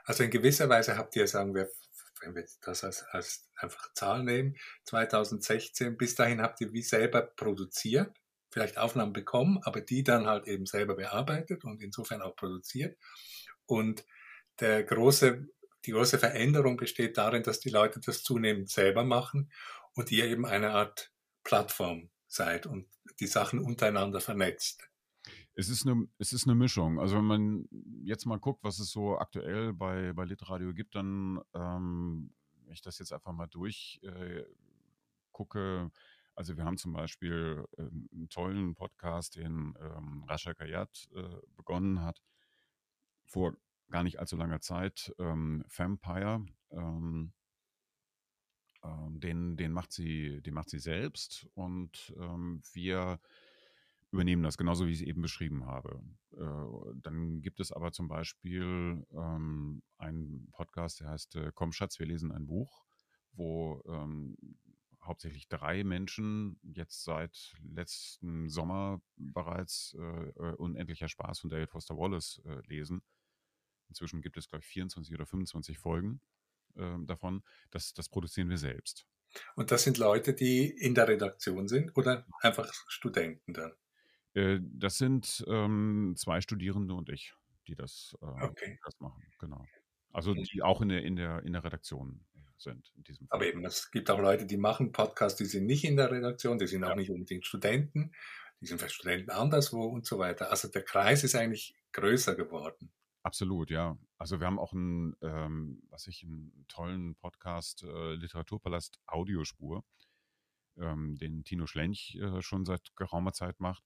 also 0.04 0.24
in 0.24 0.30
gewisser 0.32 0.70
Weise 0.70 0.98
habt 0.98 1.16
ihr, 1.16 1.28
sagen 1.28 1.54
wir, 1.56 1.70
wenn 2.22 2.36
wir 2.36 2.46
das 2.62 2.84
als, 2.84 3.04
als 3.12 3.50
einfach 3.56 3.94
Zahl 3.94 4.24
nehmen, 4.24 4.56
2016, 4.86 5.98
bis 5.98 6.16
dahin 6.16 6.42
habt 6.42 6.62
ihr 6.62 6.72
wie 6.72 6.84
selber 6.84 7.22
produziert, 7.22 8.16
vielleicht 8.52 8.78
Aufnahmen 8.78 9.14
bekommen, 9.14 9.60
aber 9.64 9.82
die 9.82 10.04
dann 10.04 10.28
halt 10.28 10.48
eben 10.48 10.66
selber 10.66 10.96
bearbeitet 10.96 11.64
und 11.64 11.82
insofern 11.82 12.22
auch 12.22 12.36
produziert. 12.36 12.98
Und 13.66 14.06
der 14.60 14.84
große, 14.84 15.48
die 15.86 15.92
große 15.92 16.20
Veränderung 16.20 16.78
besteht 16.78 17.18
darin, 17.18 17.44
dass 17.44 17.60
die 17.60 17.70
Leute 17.70 18.00
das 18.00 18.24
zunehmend 18.24 18.70
selber 18.70 19.04
machen 19.04 19.52
und 19.94 20.12
ihr 20.12 20.26
eben 20.26 20.46
eine 20.46 20.72
Art 20.72 21.12
Plattform 21.44 22.10
seid 22.28 22.66
und 22.66 22.88
die 23.20 23.28
Sachen 23.28 23.60
untereinander 23.60 24.22
vernetzt. 24.22 24.91
Es 25.62 25.70
ist 25.70 25.86
eine, 25.86 26.08
es 26.18 26.34
ist 26.34 26.48
eine 26.48 26.56
Mischung. 26.56 27.00
Also 27.00 27.18
wenn 27.18 27.26
man 27.26 27.68
jetzt 28.04 28.26
mal 28.26 28.40
guckt, 28.40 28.64
was 28.64 28.80
es 28.80 28.90
so 28.90 29.20
aktuell 29.20 29.74
bei, 29.74 30.12
bei 30.12 30.26
Litradio 30.26 30.74
gibt, 30.74 30.96
dann, 30.96 31.40
ähm, 31.54 32.34
wenn 32.64 32.74
ich 32.74 32.82
das 32.82 32.98
jetzt 32.98 33.14
einfach 33.14 33.32
mal 33.32 33.46
durchgucke, 33.46 34.50
äh, 35.86 35.90
also 36.34 36.58
wir 36.58 36.66
haben 36.66 36.80
zum 36.80 36.94
Beispiel 36.94 37.64
äh, 37.78 37.82
einen 37.84 38.28
tollen 38.30 38.74
Podcast, 38.74 39.36
den 39.36 39.76
ähm, 39.80 40.24
Rasha 40.28 40.56
Kayat 40.56 41.08
äh, 41.14 41.38
begonnen 41.56 42.02
hat, 42.02 42.24
vor 43.26 43.56
gar 43.92 44.02
nicht 44.02 44.18
allzu 44.18 44.38
langer 44.38 44.62
Zeit, 44.62 45.14
ähm, 45.20 45.64
Vampire. 45.68 46.44
Ähm, 46.72 47.34
ähm, 48.84 49.20
den, 49.20 49.58
den 49.58 49.74
macht 49.74 49.92
sie, 49.92 50.42
den 50.42 50.56
macht 50.56 50.72
sie 50.72 50.80
selbst 50.80 51.48
und 51.54 52.16
ähm, 52.18 52.64
wir 52.74 53.20
übernehmen 54.12 54.44
das, 54.44 54.58
genauso 54.58 54.86
wie 54.86 54.92
ich 54.92 55.02
es 55.02 55.08
eben 55.08 55.22
beschrieben 55.22 55.66
habe. 55.66 56.02
Äh, 56.34 56.96
dann 57.02 57.42
gibt 57.42 57.60
es 57.60 57.72
aber 57.72 57.92
zum 57.92 58.08
Beispiel 58.08 59.06
ähm, 59.14 59.82
einen 59.98 60.50
Podcast, 60.52 61.00
der 61.00 61.10
heißt 61.10 61.36
äh, 61.36 61.52
Komm 61.54 61.72
Schatz, 61.72 62.00
wir 62.00 62.06
lesen 62.06 62.32
ein 62.32 62.46
Buch, 62.46 62.86
wo 63.34 63.82
ähm, 63.88 64.36
hauptsächlich 65.04 65.48
drei 65.48 65.84
Menschen 65.84 66.60
jetzt 66.62 67.04
seit 67.04 67.56
letzten 67.64 68.50
Sommer 68.50 69.02
bereits 69.16 69.96
äh, 69.98 70.02
äh 70.02 70.56
Unendlicher 70.56 71.08
Spaß 71.08 71.40
von 71.40 71.50
David 71.50 71.70
Foster 71.70 71.98
Wallace 71.98 72.42
äh, 72.46 72.62
lesen. 72.68 73.02
Inzwischen 73.88 74.22
gibt 74.22 74.38
es, 74.38 74.48
glaube 74.48 74.64
ich, 74.64 74.68
24 74.68 75.14
oder 75.16 75.26
25 75.26 75.78
Folgen 75.78 76.22
äh, 76.76 76.98
davon. 77.06 77.44
Das, 77.72 77.94
das 77.94 78.10
produzieren 78.10 78.50
wir 78.50 78.58
selbst. 78.58 79.06
Und 79.56 79.72
das 79.72 79.84
sind 79.84 79.98
Leute, 79.98 80.34
die 80.34 80.70
in 80.70 80.94
der 80.94 81.08
Redaktion 81.08 81.68
sind 81.68 81.96
oder 81.96 82.26
einfach 82.42 82.72
Studenten 82.88 83.54
dann? 83.54 83.74
Äh, 84.34 84.60
das 84.62 84.98
sind 84.98 85.44
ähm, 85.48 86.14
zwei 86.18 86.42
Studierende 86.42 86.94
und 86.94 87.10
ich, 87.10 87.34
die 87.68 87.76
das, 87.76 88.16
äh, 88.22 88.26
okay. 88.26 88.80
das 88.84 89.00
machen, 89.00 89.24
genau. 89.40 89.66
Also 90.12 90.34
die 90.34 90.62
auch 90.62 90.82
in 90.82 90.90
der, 90.90 91.04
in 91.04 91.16
der, 91.16 91.44
in 91.44 91.54
der 91.54 91.64
Redaktion 91.64 92.26
sind 92.58 92.92
in 92.96 93.04
diesem 93.04 93.28
Fall. 93.28 93.38
Aber 93.38 93.48
eben, 93.48 93.66
es 93.66 93.92
gibt 93.92 94.10
auch 94.10 94.20
Leute, 94.20 94.46
die 94.46 94.58
machen 94.58 94.92
Podcasts, 94.92 95.38
die 95.38 95.46
sind 95.46 95.66
nicht 95.66 95.84
in 95.84 95.96
der 95.96 96.12
Redaktion, 96.12 96.60
die 96.60 96.68
sind 96.68 96.84
auch 96.84 96.96
nicht 96.96 97.10
unbedingt 97.10 97.46
Studenten, 97.46 98.12
die 98.60 98.66
sind 98.68 98.78
vielleicht 98.78 98.96
Studenten 98.96 99.32
anderswo 99.32 99.84
und 99.84 100.06
so 100.06 100.20
weiter. 100.20 100.52
Also 100.52 100.68
der 100.68 100.84
Kreis 100.84 101.24
ist 101.24 101.36
eigentlich 101.36 101.76
größer 101.94 102.36
geworden. 102.36 102.92
Absolut, 103.24 103.70
ja. 103.70 103.98
Also 104.18 104.40
wir 104.40 104.48
haben 104.48 104.60
auch 104.60 104.74
einen, 104.74 105.16
ähm, 105.22 105.84
was 105.90 106.08
ich, 106.08 106.24
einen 106.24 106.66
tollen 106.68 107.16
Podcast, 107.16 107.84
äh, 107.84 108.14
Literaturpalast 108.14 109.00
Audiospur, 109.06 109.84
ähm, 110.78 111.18
den 111.18 111.44
Tino 111.44 111.68
Schlench 111.68 112.16
äh, 112.16 112.42
schon 112.42 112.66
seit 112.66 112.96
geraumer 112.96 113.34
Zeit 113.34 113.60
macht 113.60 113.84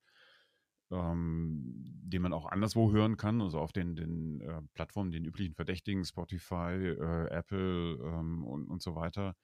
ähm, 0.92 1.62
den 2.04 2.22
man 2.22 2.34
auch 2.34 2.46
anderswo 2.46 2.92
hören 2.92 3.18
kann, 3.18 3.42
also 3.42 3.60
auf 3.60 3.72
den, 3.72 3.96
den 3.96 4.42
äh, 4.42 4.62
Plattformen, 4.74 5.12
den 5.12 5.26
üblichen 5.26 5.56
Verdächtigen, 5.56 6.06
Spotify, 6.06 6.96
äh, 7.00 7.28
Apple 7.30 7.96
ähm, 8.04 8.44
und, 8.46 8.68
und 8.68 8.82
so 8.82 8.96
weiter, 8.96 9.36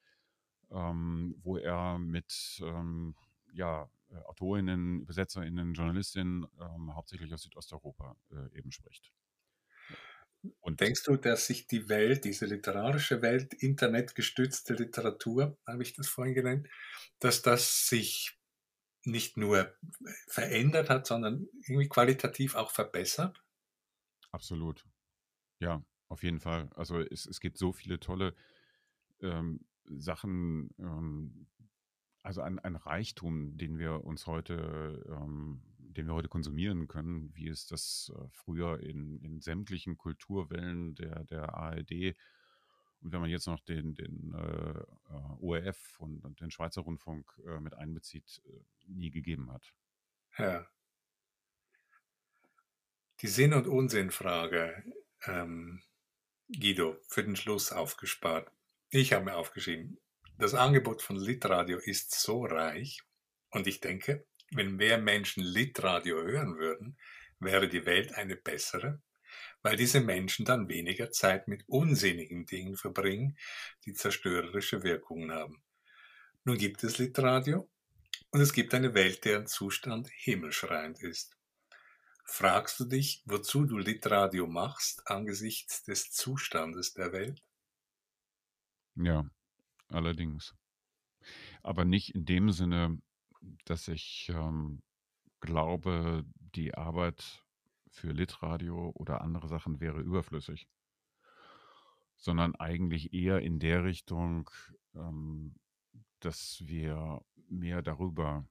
ähm, 0.70 1.34
wo 1.42 1.56
er 1.56 1.98
mit 1.98 2.60
ähm, 2.64 3.14
ja, 3.52 3.90
äh, 4.10 4.16
Autorinnen, 4.16 5.00
Übersetzerinnen, 5.00 5.74
Journalistinnen 5.74 6.46
ähm, 6.60 6.94
hauptsächlich 6.94 7.32
aus 7.32 7.42
Südosteuropa 7.42 8.16
äh, 8.30 8.58
eben 8.58 8.72
spricht. 8.72 9.12
Und 10.60 10.80
denkst 10.80 11.04
du, 11.04 11.16
dass 11.16 11.46
sich 11.46 11.68
die 11.68 11.88
Welt, 11.88 12.24
diese 12.24 12.46
literarische 12.46 13.22
Welt, 13.22 13.54
internetgestützte 13.54 14.74
Literatur, 14.74 15.56
habe 15.66 15.82
ich 15.82 15.94
das 15.94 16.08
vorhin 16.08 16.34
genannt, 16.34 16.68
dass 17.20 17.42
das 17.42 17.86
sich 17.86 18.36
nicht 19.04 19.36
nur 19.36 19.74
verändert 20.26 20.90
hat, 20.90 21.06
sondern 21.06 21.48
irgendwie 21.66 21.88
qualitativ 21.88 22.54
auch 22.54 22.70
verbessert? 22.70 23.42
Absolut. 24.30 24.86
Ja, 25.60 25.84
auf 26.08 26.22
jeden 26.22 26.40
Fall. 26.40 26.70
Also 26.74 27.00
es, 27.00 27.26
es 27.26 27.40
gibt 27.40 27.58
so 27.58 27.72
viele 27.72 28.00
tolle 28.00 28.34
ähm, 29.20 29.64
Sachen, 29.84 30.70
ähm, 30.78 31.48
also 32.22 32.40
ein, 32.42 32.58
ein 32.58 32.76
Reichtum, 32.76 33.56
den 33.56 33.78
wir 33.78 34.04
uns 34.04 34.26
heute, 34.26 35.04
ähm, 35.08 35.62
den 35.78 36.06
wir 36.06 36.14
heute 36.14 36.28
konsumieren 36.28 36.88
können, 36.88 37.34
wie 37.34 37.48
es 37.48 37.66
das 37.66 38.12
äh, 38.16 38.28
früher 38.30 38.80
in, 38.80 39.18
in 39.18 39.40
sämtlichen 39.40 39.96
Kulturwellen 39.96 40.94
der, 40.94 41.24
der 41.24 41.54
ARD 41.54 42.14
und 43.02 43.12
wenn 43.12 43.20
man 43.20 43.30
jetzt 43.30 43.46
noch 43.46 43.60
den, 43.60 43.94
den 43.94 44.32
äh, 44.34 45.14
ORF 45.40 45.98
und, 45.98 46.24
und, 46.24 46.40
den 46.40 46.50
Schweizer 46.50 46.82
Rundfunk 46.82 47.32
äh, 47.46 47.58
mit 47.58 47.74
einbezieht, 47.74 48.42
äh, 48.46 48.64
nie 48.86 49.10
gegeben 49.10 49.50
hat. 49.52 49.72
Ja. 50.38 50.66
Die 53.20 53.28
Sinn- 53.28 53.54
und 53.54 53.66
Unsinnfrage, 53.66 54.84
ähm, 55.26 55.82
Guido, 56.48 56.96
für 57.08 57.24
den 57.24 57.36
Schluss 57.36 57.72
aufgespart. 57.72 58.50
Ich 58.90 59.12
habe 59.12 59.24
mir 59.24 59.36
aufgeschrieben, 59.36 59.98
das 60.38 60.54
Angebot 60.54 61.02
von 61.02 61.16
Litradio 61.16 61.78
ist 61.78 62.12
so 62.12 62.44
reich 62.44 63.00
und 63.50 63.66
ich 63.66 63.80
denke, 63.80 64.26
wenn 64.50 64.76
mehr 64.76 64.98
Menschen 64.98 65.42
Litradio 65.42 66.22
hören 66.22 66.56
würden, 66.56 66.98
wäre 67.38 67.68
die 67.68 67.86
Welt 67.86 68.14
eine 68.14 68.36
bessere 68.36 69.00
weil 69.62 69.76
diese 69.76 70.00
Menschen 70.00 70.44
dann 70.44 70.68
weniger 70.68 71.10
Zeit 71.10 71.48
mit 71.48 71.68
unsinnigen 71.68 72.46
Dingen 72.46 72.76
verbringen, 72.76 73.38
die 73.84 73.94
zerstörerische 73.94 74.82
Wirkungen 74.82 75.32
haben. 75.32 75.62
Nun 76.44 76.58
gibt 76.58 76.82
es 76.84 76.98
Litradio 76.98 77.68
und 78.30 78.40
es 78.40 78.52
gibt 78.52 78.74
eine 78.74 78.94
Welt, 78.94 79.24
deren 79.24 79.46
Zustand 79.46 80.08
himmelschreiend 80.10 81.02
ist. 81.02 81.36
Fragst 82.24 82.80
du 82.80 82.84
dich, 82.84 83.22
wozu 83.26 83.66
du 83.66 83.78
Litradio 83.78 84.46
machst 84.46 85.08
angesichts 85.08 85.82
des 85.84 86.10
Zustandes 86.10 86.94
der 86.94 87.12
Welt? 87.12 87.42
Ja, 88.94 89.28
allerdings. 89.88 90.54
Aber 91.62 91.84
nicht 91.84 92.14
in 92.14 92.24
dem 92.24 92.50
Sinne, 92.50 93.00
dass 93.64 93.88
ich 93.88 94.30
ähm, 94.32 94.82
glaube, 95.40 96.24
die 96.36 96.74
Arbeit 96.74 97.44
für 97.92 98.12
Litradio 98.12 98.90
oder 98.94 99.20
andere 99.20 99.48
Sachen 99.48 99.80
wäre 99.80 100.00
überflüssig, 100.00 100.66
sondern 102.16 102.54
eigentlich 102.56 103.12
eher 103.12 103.40
in 103.40 103.58
der 103.58 103.84
Richtung, 103.84 104.50
ähm, 104.94 105.54
dass 106.20 106.62
wir 106.64 107.22
mehr 107.48 107.82
darüber 107.82 108.46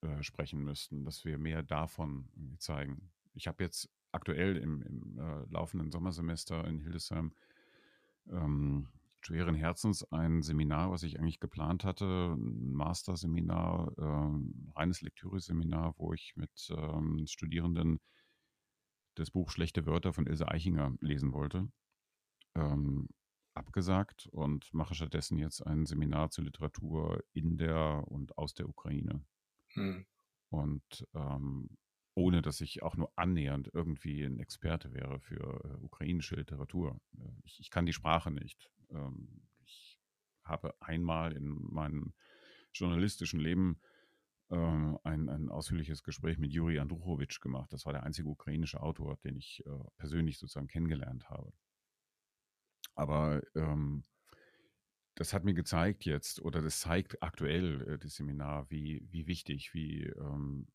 äh, 0.00 0.22
sprechen 0.22 0.64
müssten, 0.64 1.04
dass 1.04 1.24
wir 1.24 1.36
mehr 1.36 1.62
davon 1.62 2.28
zeigen. 2.58 3.10
Ich 3.34 3.46
habe 3.46 3.62
jetzt 3.62 3.90
aktuell 4.12 4.56
im, 4.56 4.82
im 4.82 5.18
äh, 5.18 5.44
laufenden 5.50 5.90
Sommersemester 5.90 6.66
in 6.66 6.78
Hildesheim 6.78 7.34
ähm, 8.30 8.88
schweren 9.20 9.54
Herzens 9.54 10.10
ein 10.10 10.42
Seminar, 10.42 10.90
was 10.90 11.02
ich 11.02 11.18
eigentlich 11.18 11.40
geplant 11.40 11.84
hatte, 11.84 12.34
ein 12.34 12.72
Masterseminar, 12.72 13.92
äh, 13.98 14.78
reines 14.78 15.02
Lektüre-Seminar, 15.02 15.94
wo 15.98 16.14
ich 16.14 16.34
mit 16.36 16.72
ähm, 16.74 17.26
Studierenden 17.26 18.00
das 19.14 19.30
Buch 19.30 19.50
Schlechte 19.50 19.86
Wörter 19.86 20.12
von 20.12 20.26
Ilse 20.26 20.48
Eichinger 20.48 20.94
lesen 21.00 21.32
wollte. 21.32 21.70
Ähm, 22.54 23.08
abgesagt 23.54 24.26
und 24.28 24.72
mache 24.72 24.94
stattdessen 24.94 25.38
jetzt 25.38 25.66
ein 25.66 25.86
Seminar 25.86 26.30
zur 26.30 26.44
Literatur 26.44 27.22
in 27.32 27.58
der 27.58 28.04
und 28.06 28.38
aus 28.38 28.54
der 28.54 28.68
Ukraine. 28.68 29.24
Hm. 29.74 30.06
Und 30.50 31.06
ähm, 31.14 31.76
ohne 32.14 32.42
dass 32.42 32.60
ich 32.60 32.82
auch 32.82 32.96
nur 32.96 33.12
annähernd 33.16 33.70
irgendwie 33.72 34.22
ein 34.24 34.40
Experte 34.40 34.92
wäre 34.92 35.20
für 35.20 35.64
äh, 35.64 35.84
ukrainische 35.84 36.36
Literatur. 36.36 37.00
Äh, 37.16 37.30
ich, 37.44 37.60
ich, 37.60 37.70
kann 37.70 37.86
die 37.86 37.92
Sprache 37.92 38.30
nicht. 38.30 38.70
Ähm, 38.90 39.42
ich 39.64 39.98
habe 40.44 40.74
einmal 40.80 41.32
in 41.32 41.48
meinem 41.48 42.12
journalistischen 42.72 43.40
Leben 43.40 43.80
ein, 44.56 45.28
ein 45.28 45.48
ausführliches 45.48 46.02
Gespräch 46.02 46.38
mit 46.38 46.52
Juri 46.52 46.78
Andruchowitsch 46.80 47.40
gemacht. 47.40 47.72
Das 47.72 47.86
war 47.86 47.92
der 47.92 48.02
einzige 48.02 48.28
ukrainische 48.28 48.80
Autor, 48.80 49.16
den 49.18 49.36
ich 49.36 49.64
äh, 49.64 49.70
persönlich 49.96 50.38
sozusagen 50.38 50.66
kennengelernt 50.66 51.30
habe. 51.30 51.52
Aber 52.94 53.42
ähm, 53.54 54.04
das 55.14 55.32
hat 55.32 55.44
mir 55.44 55.54
gezeigt 55.54 56.04
jetzt, 56.04 56.40
oder 56.40 56.62
das 56.62 56.80
zeigt 56.80 57.22
aktuell 57.22 57.88
äh, 57.88 57.98
das 57.98 58.14
Seminar, 58.14 58.70
wie, 58.70 59.06
wie 59.10 59.26
wichtig, 59.26 59.74
wie, 59.74 60.04
ähm, 60.04 60.66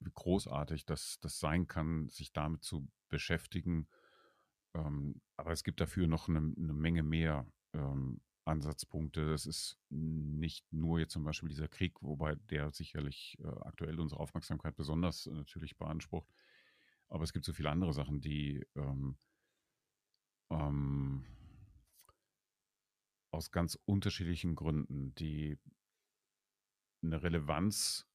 wie 0.00 0.10
großartig 0.12 0.84
das, 0.84 1.18
das 1.20 1.38
sein 1.38 1.66
kann, 1.66 2.08
sich 2.08 2.32
damit 2.32 2.62
zu 2.62 2.88
beschäftigen. 3.08 3.88
Ähm, 4.74 5.20
aber 5.36 5.52
es 5.52 5.64
gibt 5.64 5.80
dafür 5.80 6.06
noch 6.06 6.28
eine, 6.28 6.38
eine 6.38 6.74
Menge 6.74 7.02
mehr 7.02 7.46
ähm, 7.72 8.20
Ansatzpunkte. 8.44 9.30
Das 9.30 9.46
ist 9.46 9.78
nicht 9.90 10.72
nur 10.72 10.98
jetzt 10.98 11.12
zum 11.12 11.24
Beispiel 11.24 11.48
dieser 11.48 11.68
Krieg, 11.68 12.00
wobei 12.00 12.34
der 12.34 12.70
sicherlich 12.70 13.38
äh, 13.40 13.48
aktuell 13.62 13.98
unsere 14.00 14.20
Aufmerksamkeit 14.20 14.76
besonders 14.76 15.26
äh, 15.26 15.30
natürlich 15.30 15.76
beansprucht. 15.76 16.28
Aber 17.08 17.24
es 17.24 17.32
gibt 17.32 17.44
so 17.44 17.52
viele 17.52 17.70
andere 17.70 17.92
Sachen, 17.92 18.20
die 18.20 18.66
ähm, 18.76 19.16
ähm, 20.50 21.24
aus 23.30 23.50
ganz 23.50 23.78
unterschiedlichen 23.84 24.54
Gründen, 24.54 25.14
die 25.14 25.58
eine 27.02 27.22
Relevanz 27.22 28.06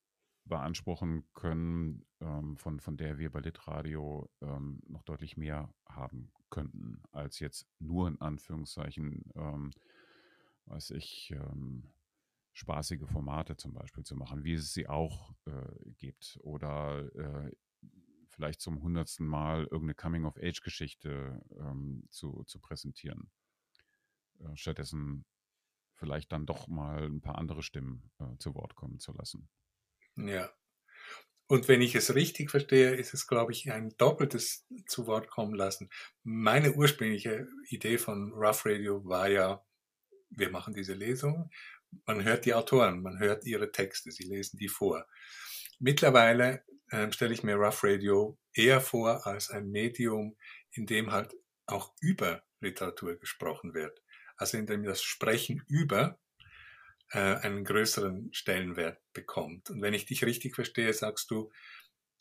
beanspruchen 0.45 1.27
können, 1.33 2.05
ähm, 2.21 2.55
von, 2.57 2.79
von 2.79 2.97
der 2.97 3.17
wir 3.17 3.31
bei 3.31 3.39
Litradio 3.39 4.29
ähm, 4.41 4.81
noch 4.87 5.03
deutlich 5.03 5.37
mehr 5.37 5.73
haben 5.87 6.31
könnten, 6.49 7.01
als 7.11 7.39
jetzt 7.39 7.67
nur 7.79 8.07
in 8.07 8.21
Anführungszeichen, 8.21 9.23
ähm, 9.35 9.71
weiß 10.65 10.91
ich, 10.91 11.31
ähm, 11.31 11.91
spaßige 12.53 13.07
Formate 13.11 13.57
zum 13.57 13.73
Beispiel 13.73 14.03
zu 14.03 14.15
machen, 14.15 14.43
wie 14.43 14.53
es 14.53 14.73
sie 14.73 14.87
auch 14.87 15.33
äh, 15.45 15.91
gibt. 15.97 16.39
Oder 16.41 17.09
äh, 17.15 17.51
vielleicht 18.29 18.61
zum 18.61 18.81
hundertsten 18.81 19.25
Mal 19.25 19.63
irgendeine 19.63 19.95
Coming-of-Age-Geschichte 19.95 21.41
ähm, 21.59 22.07
zu, 22.09 22.43
zu 22.45 22.59
präsentieren. 22.59 23.29
Äh, 24.39 24.55
stattdessen 24.55 25.25
vielleicht 25.95 26.31
dann 26.31 26.45
doch 26.45 26.67
mal 26.67 27.03
ein 27.03 27.21
paar 27.21 27.37
andere 27.37 27.63
Stimmen 27.63 28.11
äh, 28.19 28.37
zu 28.37 28.55
Wort 28.55 28.75
kommen 28.75 28.99
zu 28.99 29.13
lassen. 29.13 29.49
Ja. 30.15 30.49
Und 31.47 31.67
wenn 31.67 31.81
ich 31.81 31.93
es 31.93 32.15
richtig 32.15 32.49
verstehe, 32.49 32.95
ist 32.95 33.13
es, 33.13 33.27
glaube 33.27 33.51
ich, 33.51 33.71
ein 33.71 33.95
doppeltes 33.97 34.65
zu 34.87 35.05
Wort 35.05 35.29
kommen 35.29 35.53
lassen. 35.53 35.89
Meine 36.23 36.73
ursprüngliche 36.73 37.47
Idee 37.69 37.97
von 37.97 38.33
Rough 38.33 38.65
Radio 38.65 39.05
war 39.05 39.29
ja, 39.29 39.63
wir 40.29 40.49
machen 40.49 40.73
diese 40.73 40.93
Lesung, 40.93 41.49
man 42.05 42.23
hört 42.23 42.45
die 42.45 42.53
Autoren, 42.53 43.01
man 43.01 43.19
hört 43.19 43.45
ihre 43.45 43.71
Texte, 43.71 44.11
sie 44.11 44.25
lesen 44.25 44.57
die 44.57 44.67
vor. 44.67 45.05
Mittlerweile 45.79 46.63
ähm, 46.91 47.11
stelle 47.11 47.33
ich 47.33 47.43
mir 47.43 47.55
Rough 47.55 47.83
Radio 47.83 48.37
eher 48.53 48.81
vor 48.81 49.25
als 49.25 49.49
ein 49.49 49.69
Medium, 49.69 50.37
in 50.71 50.85
dem 50.85 51.11
halt 51.11 51.33
auch 51.65 51.93
über 52.01 52.43
Literatur 52.59 53.15
gesprochen 53.15 53.73
wird. 53.73 54.01
Also 54.37 54.57
in 54.57 54.65
dem 54.65 54.83
das 54.83 55.01
Sprechen 55.01 55.63
über 55.67 56.19
äh, 57.11 57.19
einen 57.19 57.63
größeren 57.63 58.29
Stellenwert 58.33 58.99
bekommt. 59.13 59.69
Und 59.69 59.81
wenn 59.81 59.93
ich 59.93 60.05
dich 60.05 60.25
richtig 60.25 60.55
verstehe, 60.55 60.93
sagst 60.93 61.31
du, 61.31 61.51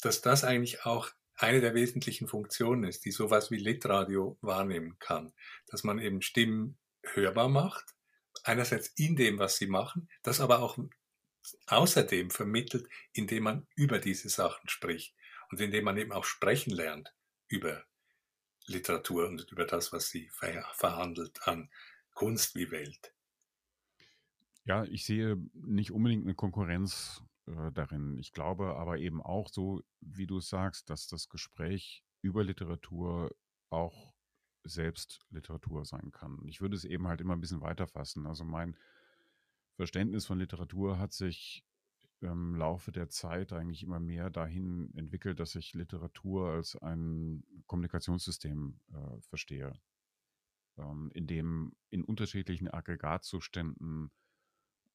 dass 0.01 0.21
das 0.21 0.45
eigentlich 0.45 0.85
auch 0.85 1.11
eine 1.37 1.61
der 1.61 1.75
wesentlichen 1.75 2.29
Funktionen 2.29 2.85
ist, 2.85 3.05
die 3.05 3.11
sowas 3.11 3.51
wie 3.51 3.57
Litradio 3.57 4.39
wahrnehmen 4.41 4.97
kann, 5.01 5.33
dass 5.67 5.83
man 5.83 5.99
eben 5.99 6.23
Stimmen 6.23 6.79
hörbar 7.17 7.49
macht, 7.49 7.95
einerseits 8.43 8.89
in 8.97 9.17
dem, 9.17 9.39
was 9.39 9.57
sie 9.57 9.67
machen, 9.67 10.09
das 10.23 10.41
aber 10.41 10.61
auch 10.61 10.79
außerdem 11.67 12.31
vermittelt, 12.31 12.89
indem 13.13 13.45
man 13.45 13.67
über 13.75 13.99
diese 13.99 14.29
Sachen 14.29 14.69
spricht 14.69 15.15
und 15.51 15.61
indem 15.61 15.85
man 15.85 15.97
eben 15.97 16.13
auch 16.13 16.25
sprechen 16.25 16.71
lernt 16.71 17.15
über 17.49 17.85
Literatur 18.67 19.29
und 19.29 19.51
über 19.51 19.67
das, 19.67 19.93
was 19.93 20.09
sie 20.09 20.29
verhandelt 20.31 21.47
an 21.47 21.71
Kunst 22.15 22.55
wie 22.55 22.71
Welt. 22.71 23.13
Ja, 24.65 24.85
ich 24.85 25.05
sehe 25.05 25.37
nicht 25.53 25.91
unbedingt 25.91 26.25
eine 26.25 26.35
Konkurrenz 26.35 27.23
äh, 27.47 27.71
darin. 27.73 28.19
Ich 28.19 28.33
glaube 28.33 28.77
aber 28.77 28.99
eben 28.99 29.21
auch 29.21 29.49
so, 29.49 29.83
wie 30.01 30.27
du 30.27 30.41
sagst, 30.41 30.89
dass 30.89 31.07
das 31.07 31.29
Gespräch 31.29 32.03
über 32.23 32.43
Literatur 32.43 33.35
auch 33.69 34.14
selbst 34.65 35.21
Literatur 35.31 35.85
sein 35.85 36.11
kann. 36.11 36.41
Ich 36.47 36.61
würde 36.61 36.77
es 36.77 36.85
eben 36.85 37.07
halt 37.07 37.21
immer 37.21 37.35
ein 37.35 37.41
bisschen 37.41 37.61
weiter 37.61 37.87
fassen. 37.87 38.27
Also 38.27 38.45
mein 38.45 38.77
Verständnis 39.77 40.27
von 40.27 40.39
Literatur 40.39 40.99
hat 40.99 41.13
sich 41.13 41.65
im 42.21 42.55
Laufe 42.55 42.91
der 42.91 43.09
Zeit 43.09 43.53
eigentlich 43.53 43.83
immer 43.83 44.01
mehr 44.01 44.31
dahin 44.31 44.93
entwickelt, 44.97 45.41
dass 45.41 45.55
ich 45.55 45.75
Literatur 45.75 46.51
als 46.51 46.77
ein 46.77 47.45
Kommunikationssystem 47.67 48.81
äh, 48.93 49.21
verstehe, 49.21 49.73
ähm, 50.79 51.11
in 51.15 51.27
dem 51.27 51.73
in 51.91 52.05
unterschiedlichen 52.05 52.69
Aggregatzuständen 52.69 54.11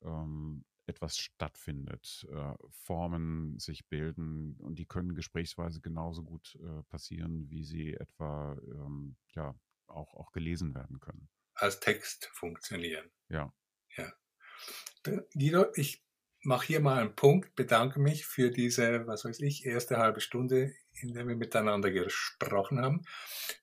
ähm, 0.01 0.65
etwas 0.89 1.17
stattfindet, 1.17 2.27
äh, 2.31 2.53
Formen 2.69 3.57
sich 3.59 3.87
bilden 3.87 4.55
und 4.59 4.79
die 4.79 4.85
können 4.85 5.15
gesprächsweise 5.15 5.79
genauso 5.81 6.23
gut 6.23 6.57
äh, 6.61 6.83
passieren, 6.83 7.49
wie 7.49 7.63
sie 7.63 7.93
etwa 7.93 8.57
ähm, 8.63 9.15
ja 9.35 9.55
auch, 9.87 10.13
auch 10.15 10.31
gelesen 10.31 10.75
werden 10.75 10.99
können. 10.99 11.29
Als 11.53 11.79
Text 11.79 12.29
funktionieren. 12.33 13.09
Ja. 13.29 13.53
Ja. 13.95 14.13
Guido, 15.33 15.67
ich 15.75 16.03
mache 16.41 16.67
hier 16.67 16.79
mal 16.79 17.01
einen 17.01 17.15
Punkt, 17.15 17.55
bedanke 17.55 17.99
mich 17.99 18.25
für 18.25 18.51
diese, 18.51 19.07
was 19.07 19.25
weiß 19.25 19.39
ich, 19.41 19.65
erste 19.65 19.97
halbe 19.97 20.21
Stunde, 20.21 20.73
in 20.93 21.13
der 21.13 21.27
wir 21.27 21.35
miteinander 21.35 21.91
gesprochen 21.91 22.79
haben. 22.79 22.99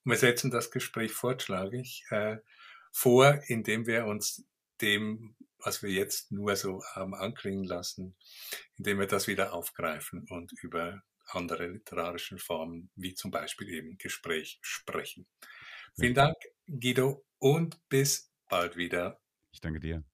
Und 0.05 0.11
wir 0.11 0.17
setzen 0.17 0.51
das 0.51 0.71
Gespräch 0.71 1.13
fortschlage 1.13 1.81
ich 1.81 2.05
äh, 2.11 2.39
vor, 2.93 3.41
indem 3.47 3.87
wir 3.87 4.07
uns 4.07 4.45
dem, 4.81 5.37
was 5.59 5.83
wir 5.83 5.91
jetzt 5.91 6.33
nur 6.33 6.57
so 6.57 6.83
haben 6.95 7.15
anklingen 7.15 7.65
lassen, 7.65 8.17
indem 8.77 9.01
wir 9.01 9.07
das 9.07 9.27
wieder 9.27 9.53
aufgreifen 9.53 10.27
und 10.29 10.53
über 10.63 11.03
andere 11.29 11.69
literarische 11.69 12.39
Formen, 12.39 12.91
wie 12.95 13.15
zum 13.15 13.31
Beispiel 13.31 13.69
eben 13.69 13.99
Gespräch, 13.99 14.59
sprechen. 14.63 15.27
Vielen 15.99 16.15
Dank, 16.15 16.37
Guido, 16.67 17.25
und 17.39 17.81
bis 17.89 18.31
bald 18.49 18.77
wieder. 18.77 19.21
Ich 19.51 19.61
danke 19.61 19.81
dir. 19.81 20.05